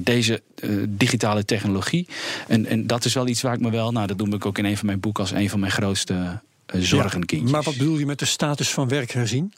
[0.00, 2.08] deze uh, digitale technologie.
[2.48, 4.58] En, en dat is wel iets waar ik me wel, nou, dat noem ik ook
[4.58, 6.14] in een van mijn boeken als een van mijn grootste
[6.74, 7.50] uh, zorgenkindjes.
[7.50, 9.52] maar wat bedoel je met de status van werk herzien?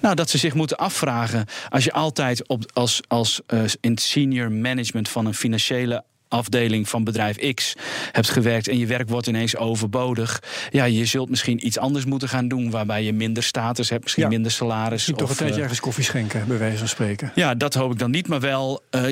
[0.00, 1.46] Nou, dat ze zich moeten afvragen.
[1.68, 7.04] Als je altijd op, als, als uh, in senior management van een financiële afdeling van
[7.04, 7.74] bedrijf X
[8.12, 10.42] hebt gewerkt en je werk wordt ineens overbodig.
[10.70, 14.28] Ja, je zult misschien iets anders moeten gaan doen waarbij je minder status hebt, misschien
[14.28, 14.90] minder salaris.
[14.90, 17.32] Misschien toch een tijdje uh, ergens koffie schenken, bij wijze van spreken.
[17.34, 18.82] Ja, dat hoop ik dan niet, maar wel.
[18.90, 19.02] Uh,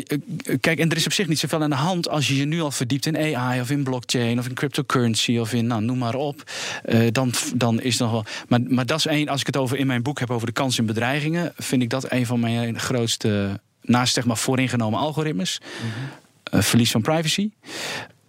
[0.61, 2.61] kijk, en er is op zich niet zoveel aan de hand als je je nu
[2.61, 6.15] al verdiept in AI of in blockchain of in cryptocurrency of in, nou, noem maar
[6.15, 6.51] op.
[6.85, 8.25] Uh, dan, dan is nog wel.
[8.49, 10.53] Maar, maar dat is één, als ik het over in mijn boek heb over de
[10.53, 15.61] kansen en bedreigingen, vind ik dat een van mijn grootste naast zeg maar vooringenomen algoritmes.
[15.61, 16.09] Mm -hmm.
[16.51, 17.51] Eh, verlies van privacy.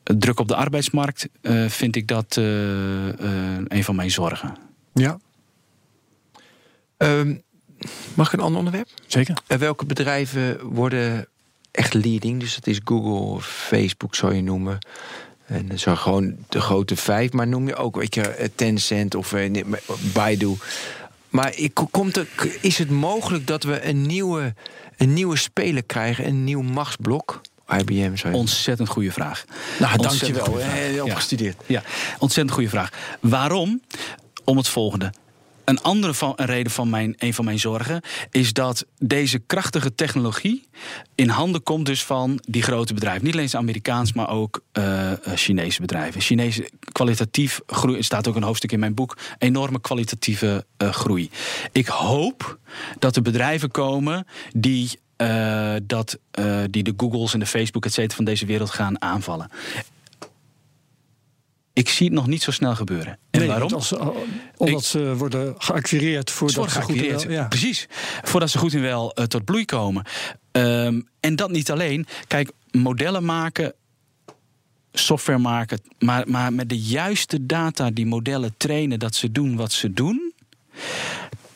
[0.04, 2.44] druk op de arbeidsmarkt eh, vind ik dat eh,
[3.68, 4.56] een van mijn zorgen.
[4.94, 5.20] Ja.
[6.98, 7.42] Um,
[8.14, 8.88] mag ik een ander onderwerp?
[9.08, 9.38] Zeker.
[9.48, 11.28] welke bedrijven worden
[11.72, 12.40] echt leading?
[12.40, 14.78] Dus dat is Google, Facebook zou je noemen.
[15.46, 17.32] En zijn gewoon de grote vijf.
[17.32, 19.34] Maar noem je ook, weet je, Tencent of
[20.14, 20.56] Baidu.
[21.30, 21.56] Maar
[21.92, 22.28] komt er,
[22.62, 24.54] is het mogelijk dat we een nieuwe,
[24.98, 27.42] een nieuwe speler krijgen, een nieuw machtsblok?
[27.80, 28.16] IBM?
[28.16, 29.46] Zou Ontzettend goede vraag.
[29.80, 30.58] Nou, dankjewel.
[30.58, 31.56] Heel opgestudeerd.
[31.66, 31.82] Ja.
[31.86, 32.90] ja, ontzettend goede vraag.
[33.20, 33.82] Waarom?
[34.44, 35.12] Om het volgende.
[35.66, 38.02] Een andere van, een reden van mijn, een van mijn zorgen
[38.32, 40.68] is dat deze krachtige technologie
[41.16, 43.24] in handen komt dus van die grote bedrijven.
[43.24, 46.22] Niet alleen Amerikaans, maar ook uh, Chinese bedrijven.
[46.22, 51.30] Chinese kwalitatief groei, er staat ook een hoofdstuk in mijn boek, enorme kwalitatieve uh, groei.
[51.72, 52.58] Ik hoop
[53.00, 57.94] dat er bedrijven komen die uh, dat uh, die de Googles en de Facebook et
[57.94, 59.50] cetera van deze wereld gaan aanvallen.
[61.74, 63.18] Ik zie het nog niet zo snel gebeuren.
[63.30, 63.74] En nee, waarom?
[63.74, 63.94] Als,
[64.58, 67.48] omdat ze worden geacquireerd voordat ze, ze goed in wel, ja.
[67.48, 67.88] Precies,
[68.22, 70.06] voordat ze goed en wel uh, tot bloei komen.
[70.52, 72.06] Um, en dat niet alleen.
[72.28, 73.74] Kijk, modellen maken
[74.94, 79.72] software maken, maar, maar met de juiste data die modellen trainen dat ze doen wat
[79.72, 80.34] ze doen.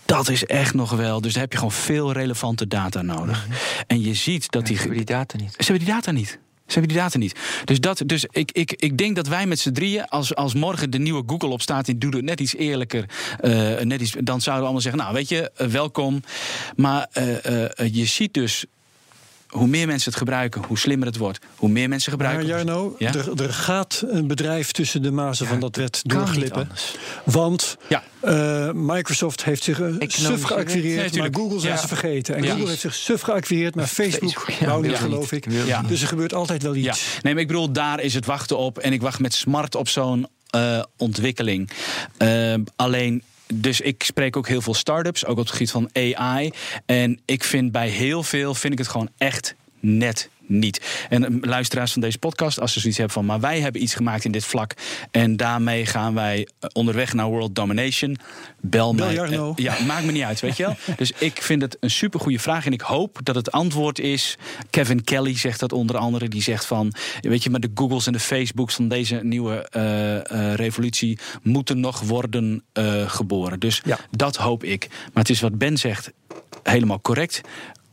[0.06, 1.22] Dat is echt nog wel.
[1.22, 3.48] Dus daar heb je gewoon veel relevante data nodig.
[3.48, 3.58] Mhm.
[3.88, 4.76] En je ziet dat die.
[4.76, 5.52] Ze hebben die data niet.
[5.52, 6.40] Ze hebben die data niet.
[6.68, 7.36] Ze hebben die data niet.
[7.66, 10.90] Dus, dat, dus ik, ik, ik denk dat wij met z'n drieën, als, als morgen
[10.90, 13.06] de nieuwe Google opstaat, die doet het net iets eerlijker.
[13.42, 16.24] Uh, net iets, dan zouden we allemaal zeggen: Nou, weet je, uh, welkom.
[16.76, 18.66] Maar uh, je ziet dus
[19.56, 21.40] hoe meer mensen het gebruiken, hoe slimmer het wordt.
[21.56, 22.48] Hoe meer mensen gebruiken.
[22.48, 23.14] Maar Jarno, ja?
[23.14, 26.70] er, er, gaat een bedrijf tussen de mazen van dat wet doorglippen.
[27.24, 28.04] Want ja.
[28.24, 32.36] uh, Microsoft heeft zich suf geacquireerd, nee, maar Google zijn ze vergeten.
[32.36, 35.48] En Google heeft zich suf geacquireerd, maar Facebook, Facebook nou niet, geloof ik.
[35.88, 37.20] Dus er gebeurt altijd wel iets.
[37.22, 38.78] Nee, maar ik bedoel, daar is het wachten op.
[38.78, 41.70] En ik wacht met smart op zo'n uh, ontwikkeling.
[42.18, 43.24] Uh, alleen
[43.54, 46.52] dus ik spreek ook heel veel start-ups, ook op het gebied van AI.
[46.86, 51.06] En ik vind bij heel veel vind ik het gewoon echt net niet.
[51.10, 53.26] En eh, luisteraars van deze podcast, als ze zoiets hebben van...
[53.26, 54.74] maar wij hebben iets gemaakt in dit vlak...
[55.12, 58.18] en daarmee gaan wij eh, onderweg naar World Domination...
[58.62, 59.30] bel, bel mij.
[59.30, 60.76] Uh, ja, maakt me niet uit, weet je wel.
[60.98, 62.66] Dus ik vind het een supergoeie vraag...
[62.66, 64.38] en ik hoop dat het antwoord is...
[64.70, 66.28] Kevin Kelly zegt dat onder andere.
[66.28, 68.76] Die zegt van, weet je, maar de Googles en de Facebooks...
[68.76, 72.64] van deze nieuwe uh, revolutie moeten nog worden
[73.08, 73.60] geboren.
[73.60, 74.00] Dus ja.
[74.12, 74.88] dat hoop ik.
[74.90, 76.12] Maar het is wat Ben zegt
[76.64, 77.42] helemaal correct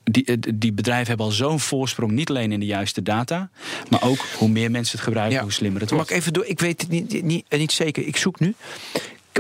[0.05, 3.51] die, eh, die bedrijven hebben al zo'n voorsprong, niet alleen in de juiste data,
[3.91, 6.09] maar ook hoe meer mensen het gebruiken, hoe slimmer het wordt.
[6.09, 6.47] Mag ik even door?
[6.47, 8.07] Ik weet het niet, niet, niet zeker.
[8.07, 8.55] Ik zoek nu.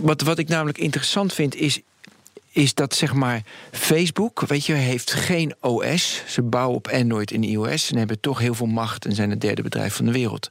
[0.03, 1.81] Wat, wat ik namelijk interessant vind, is
[2.53, 6.23] is dat zeg maar Facebook, weet je, heeft geen OS.
[6.27, 9.41] Ze bouwen op Android en iOS en hebben toch heel veel macht en zijn het
[9.41, 10.51] derde bedrijf van de wereld.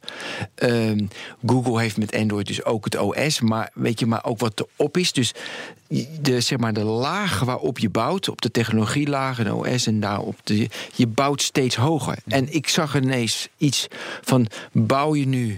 [0.55, 1.07] Um,
[1.45, 4.97] Google heeft met Android dus ook het OS, maar weet je, maar ook wat erop
[4.97, 5.11] is.
[5.11, 5.33] Dus
[6.21, 10.35] de, zeg maar, de lagen waarop je bouwt, op de technologielagen, de OS en daarop,
[10.43, 12.17] de, je bouwt steeds hoger.
[12.27, 13.87] En ik zag ineens iets
[14.21, 15.57] van: bouw je nu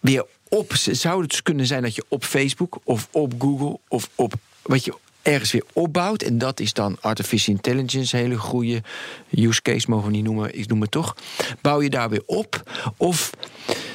[0.00, 0.74] weer op.
[0.74, 4.84] Zou het dus kunnen zijn dat je op Facebook of op Google of op wat
[4.84, 6.22] je ergens weer opbouwt.
[6.22, 8.82] En dat is dan artificial intelligence, hele goede
[9.30, 11.16] use case, mogen we niet noemen, ik noem het toch.
[11.60, 12.62] Bouw je daar weer op?
[12.96, 13.30] Of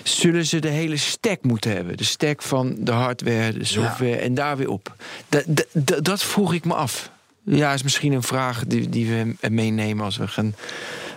[0.04, 1.98] zullen ze de hele stack moeten hebben?
[1.98, 4.96] De stack van de hardware, de software en daar weer op.
[5.30, 7.14] Dat, dat, dat vroeg ik me af.
[7.46, 10.56] Ja, is misschien een vraag die, die we meenemen als we gaan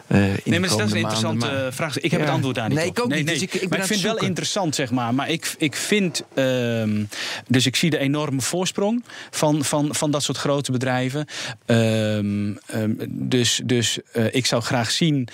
[0.09, 1.99] uh, nee, maar dat is een interessante vraag.
[1.99, 2.97] Ik heb het antwoord daar niet nee, op.
[2.97, 5.15] Ik ook niet, dus ik, ik maar ik vind het wel interessant, zeg maar.
[5.15, 6.23] Maar ik, ik vind...
[6.35, 6.83] Uh,
[7.49, 11.27] dus ik zie de enorme voorsprong van, van, van dat soort grote bedrijven.
[11.67, 12.19] Uh,
[13.09, 15.29] dus dus uh, ik zou graag zien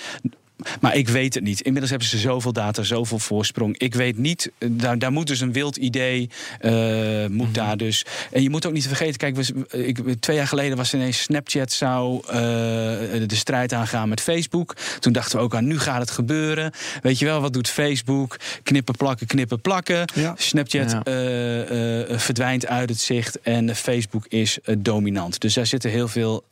[0.81, 1.61] maar ik weet het niet.
[1.61, 3.79] Inmiddels hebben ze zoveel data, zoveel voorsprong.
[3.79, 6.31] Ik weet niet, eh, daar, daar moet dus een wild idee,
[6.61, 7.53] uh, moet mhm.
[7.53, 8.05] daar dus.
[8.33, 11.73] En je moet ook niet vergeten, kijk, we, ik, twee jaar geleden was ineens Snapchat
[11.73, 14.77] zou uh, de strijd aangaan met Facebook.
[15.01, 16.73] Toen dachten we ook aan, nu gaat het gebeuren.
[17.03, 18.37] Weet je wel, wat doet Facebook?
[18.63, 20.05] Knippen, plakken, knippen, plakken.
[20.15, 20.35] Ja.
[20.37, 20.99] Snapchat ja.
[20.99, 25.41] Uh, verdwijnt uit het zicht en Facebook is dominant.
[25.41, 26.45] Dus daar zitten heel veel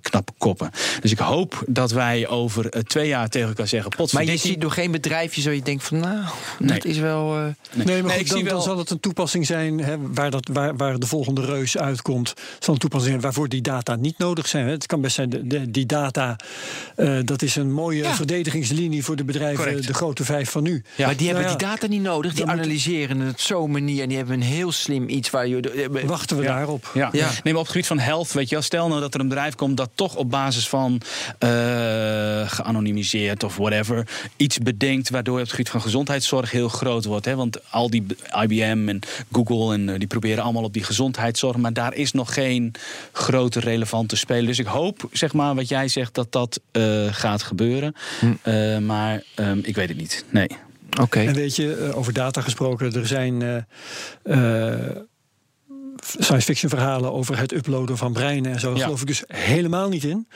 [0.00, 0.70] knappe koppen.
[1.00, 3.92] Dus ik hoop dat wij over twee jaar tegen elkaar zeggen.
[4.12, 6.24] Maar je ziet door geen bedrijfje zo je denkt van nou,
[6.58, 6.68] nee.
[6.68, 7.38] dat is wel.
[7.38, 7.44] Uh...
[7.84, 8.02] Nee.
[8.02, 8.52] maar goed, dan, wel...
[8.52, 12.34] dan, zal het een toepassing zijn hè, waar, dat, waar, waar de volgende reus uitkomt.
[12.58, 14.66] Zal een toepassing zijn waarvoor die data niet nodig zijn.
[14.66, 16.36] Het kan best zijn, de, die data,
[16.96, 19.86] uh, dat is een mooie verdedigingslinie voor de bedrijven, Correct.
[19.86, 20.84] de grote vijf van nu.
[20.96, 21.06] Ja.
[21.06, 22.34] Maar die hebben nou die data niet nodig.
[22.34, 25.60] Die analyseren het zo'n manier en die hebben een heel slim iets waar je.
[25.60, 26.90] Eh, Wachten we daarop?
[26.94, 27.08] Ja.
[27.12, 27.30] ja.
[27.42, 28.64] Neem op het gebied van health, weet je wel.
[28.64, 31.00] Stel nou dat er een bedrijf komt dat toch op basis van
[31.44, 31.50] uh,
[32.46, 32.85] geanonimiseerd
[33.44, 37.24] of whatever iets bedenkt waardoor het gebied van gezondheidszorg heel groot wordt.
[37.24, 37.34] Hè?
[37.34, 38.06] Want al die
[38.42, 39.00] IBM en
[39.32, 42.74] Google en uh, die proberen allemaal op die gezondheidszorg, maar daar is nog geen
[43.12, 44.46] grote relevante speler.
[44.46, 47.94] Dus ik hoop, zeg maar, wat jij zegt, dat dat uh, gaat gebeuren.
[48.20, 48.26] Hm.
[48.44, 50.24] Uh, maar um, ik weet het niet.
[50.30, 50.48] Nee.
[51.00, 51.20] Oké.
[51.20, 53.66] En weet je, over data gesproken, er zijn
[56.18, 58.72] science fiction verhalen over het uploaden van breinen en zo.
[58.72, 60.28] Daar geloof ik dus helemaal niet in.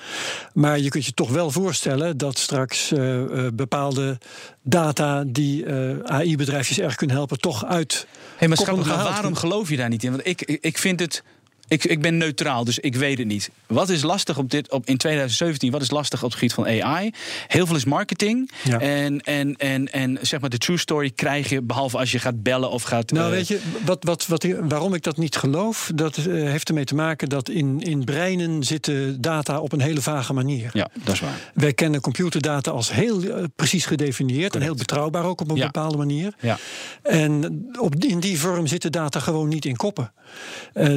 [0.53, 3.23] Maar je kunt je toch wel voorstellen dat straks uh,
[3.55, 4.19] bepaalde
[4.63, 8.07] data die uh, AI-bedrijfjes erg kunnen helpen, toch uit.
[8.37, 10.11] Hey, maar waarom geloof je daar niet in?
[10.11, 11.23] Want ik, ik vind het
[11.71, 13.51] ik, ik ben neutraal, dus ik weet het niet.
[13.67, 15.71] Wat is lastig op dit, op, in 2017?
[15.71, 17.11] Wat is lastig op het gebied van AI?
[17.47, 18.51] Heel veel is marketing.
[18.79, 22.43] En, en, en, en zeg maar de true story krijg je, behalve als je gaat
[22.43, 23.11] bellen of gaat.
[23.11, 26.69] Nou, uh, weet je, wat, wat, wat, waarom ik dat niet geloof, dat uh, heeft
[26.69, 30.71] ermee te maken dat in, in breinen zitten data op een hele vage manier.
[30.73, 31.51] Ja, dat is waar.
[31.55, 35.65] Wij kennen computerdata als heel uh, precies gedefinieerd en heel betrouwbaar ook op een ja.
[35.65, 36.35] bepaalde manier.
[36.41, 36.59] Ja.
[37.03, 40.13] En op, in die vorm zitten data gewoon niet in koppen.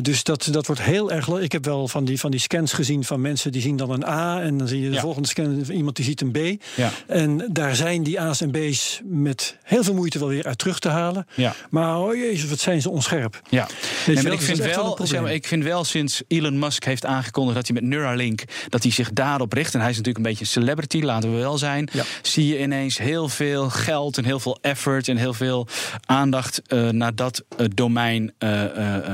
[0.01, 1.27] dus dat, dat dat wordt heel erg.
[1.27, 4.05] Ik heb wel van die, van die scans gezien van mensen die zien dan een
[4.05, 4.41] A.
[4.41, 6.63] En dan zie je de volgende scan van iemand die ziet een B.
[6.75, 6.91] Ja.
[7.07, 10.79] En daar zijn die A's en B's met heel veel moeite wel weer uit terug
[10.79, 11.27] te halen.
[11.35, 11.55] Ja.
[11.69, 13.41] Maar oh jezus, wat zijn ze onscherp.
[13.49, 13.67] Ja.
[14.05, 17.55] Nee, maar ik, vind wel, zeg maar, ik vind wel sinds Elon Musk heeft aangekondigd
[17.55, 19.73] dat hij met Neuralink dat hij zich daarop richt.
[19.73, 21.89] En hij is natuurlijk een beetje een celebrity, laten we wel zijn.
[21.91, 22.03] Ja.
[22.21, 25.67] Zie je ineens heel veel geld en heel veel effort en heel veel
[26.05, 28.63] aandacht uh, naar dat uh, domein uh,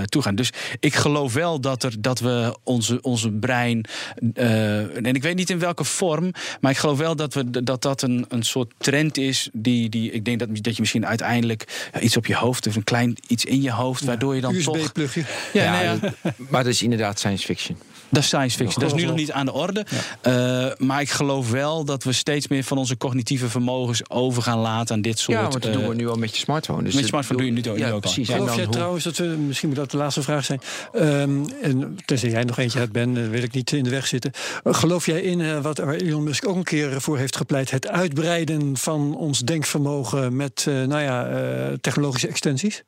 [0.05, 0.35] toe gaan.
[0.35, 3.85] Dus ik geloof wel dat, er, dat we onze, onze brein.
[4.33, 6.31] Uh, en ik weet niet in welke vorm.
[6.61, 9.49] Maar ik geloof wel dat we, dat, dat een, een soort trend is.
[9.53, 12.67] Die, die ik denk dat, dat je misschien uiteindelijk iets op je hoofd.
[12.67, 14.03] of een klein iets in je hoofd.
[14.03, 14.91] waardoor je dan toch.
[14.91, 15.23] plugje
[15.53, 16.33] Ja, ja, nou ja.
[16.49, 17.77] maar dat is inderdaad science fiction.
[18.09, 18.83] Dat is science fiction.
[18.83, 19.85] Dat is nu nog niet aan de orde.
[20.27, 24.59] Uh, maar ik geloof wel dat we steeds meer van onze cognitieve vermogens over gaan
[24.59, 25.37] laten aan dit soort.
[25.37, 26.83] Ja, want dat doen we nu al met je smartphone.
[26.83, 28.29] Dus met je smartphone doe je nu, nu ook precies.
[28.29, 28.35] Al.
[28.35, 30.61] Geloof jij trouwens dat we, misschien moet dat de laatste vraag zijn.
[30.95, 34.31] Um, en tenzij jij nog eentje hebt, Ben, wil ik niet in de weg zitten.
[34.63, 38.77] Geloof jij in uh, wat Elon Musk ook een keer voor heeft gepleit: het uitbreiden
[38.77, 42.83] van ons denkvermogen met uh, nou ja, uh, technologische extensies?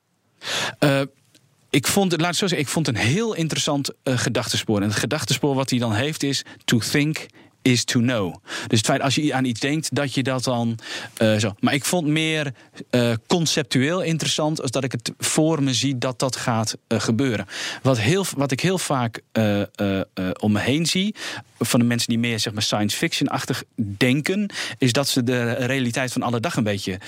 [1.72, 4.82] Ik vond, laat zo zeggen, ik vond een heel interessant uh, gedachtespoor.
[4.82, 7.26] En het gedachtespoor wat hij dan heeft is to think
[7.62, 8.36] is to know.
[8.68, 10.80] Dus het feit als je aan iets denkt, dat je dat dan
[11.22, 11.56] uh, zo.
[11.60, 12.54] Maar ik vond meer
[12.92, 17.46] uh, conceptueel interessant als dat ik het voor me zie dat dat gaat uh, gebeuren.
[17.82, 19.22] Wat, heel, wat ik heel vaak
[20.40, 21.16] om me heen zie,
[21.60, 26.12] van de mensen die meer zeg maar, science fiction-achtig denken, is dat ze de realiteit
[26.12, 27.00] van alle dag een beetje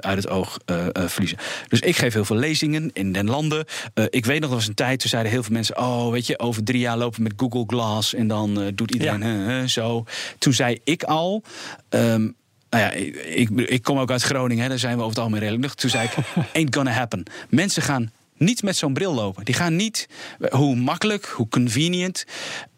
[0.00, 0.58] uit het oog
[0.94, 1.38] verliezen.
[1.68, 3.64] Dus ik geef heel veel lezingen in den landen.
[4.10, 6.38] ik weet nog, er was een tijd, toen zeiden heel veel mensen: Oh, weet je,
[6.38, 9.20] over drie jaar lopen met Google Glass en dan doet iedereen.
[9.20, 10.04] Ja zo.
[10.38, 11.42] Toen zei ik al.
[11.90, 12.36] Um,
[12.70, 12.90] nou ja,
[13.24, 15.74] ik, ik, kom ook uit Groningen, hè, daar zijn we over het algemeen redelijk.
[15.74, 16.14] Toen zei ik:
[16.54, 17.22] Ain't gonna happen.
[17.48, 19.44] Mensen gaan niet met zo'n bril lopen.
[19.44, 20.08] Die gaan niet,
[20.50, 22.24] hoe makkelijk, hoe convenient.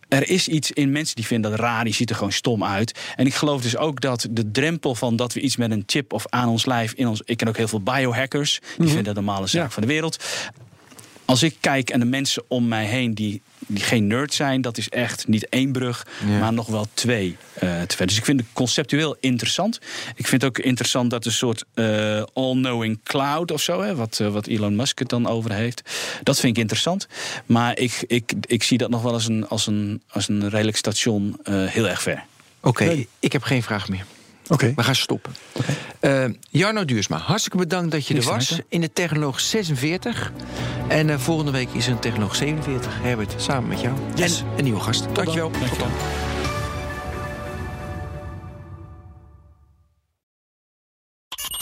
[0.09, 2.99] Er is iets in mensen die vinden dat raar, die ziet er gewoon stom uit.
[3.17, 6.13] En ik geloof dus ook dat de drempel van dat we iets met een chip
[6.13, 7.23] of aan ons lijf in ons.
[7.25, 8.87] Ik ken ook heel veel biohackers, die mm -hmm.
[8.87, 9.71] vinden dat de normale zaak ja.
[9.71, 10.25] van de wereld
[11.31, 14.79] als ik kijk en de mensen om mij heen die, die geen nerd zijn, dat
[14.79, 16.07] is echt niet één brug,
[16.41, 17.37] maar nog wel twee.
[17.63, 19.81] Uh, dus ik vind het conceptueel interessant.
[20.15, 24.19] Ik vind het ook interessant dat een soort uh, all-knowing cloud of zo, hè, wat,
[24.23, 25.83] uh, wat Elon Musk het dan over heeft.
[26.23, 27.07] Dat vind ik interessant.
[27.47, 30.77] Maar ik, ik, ik zie dat nog wel als een, als een, als een redelijk
[30.77, 32.25] station heel erg ver.
[32.61, 34.05] Oké, ik heb geen vraag meer.
[34.51, 34.73] Oké.
[34.77, 35.35] We gaan stoppen.
[35.53, 36.27] Okay.
[36.27, 38.61] Uh, Jarno Duursma, hartstikke bedankt dat je er was.
[38.69, 40.33] In de Technoloog 46.
[40.89, 42.93] En uh, volgende week is er een Technoloog 47.
[43.03, 43.95] Herbert, samen met jou.
[44.15, 44.41] Yes.
[44.41, 45.07] En een nieuwe gast.
[45.15, 45.51] Dankjewel.
[45.51, 45.91] Tot dan.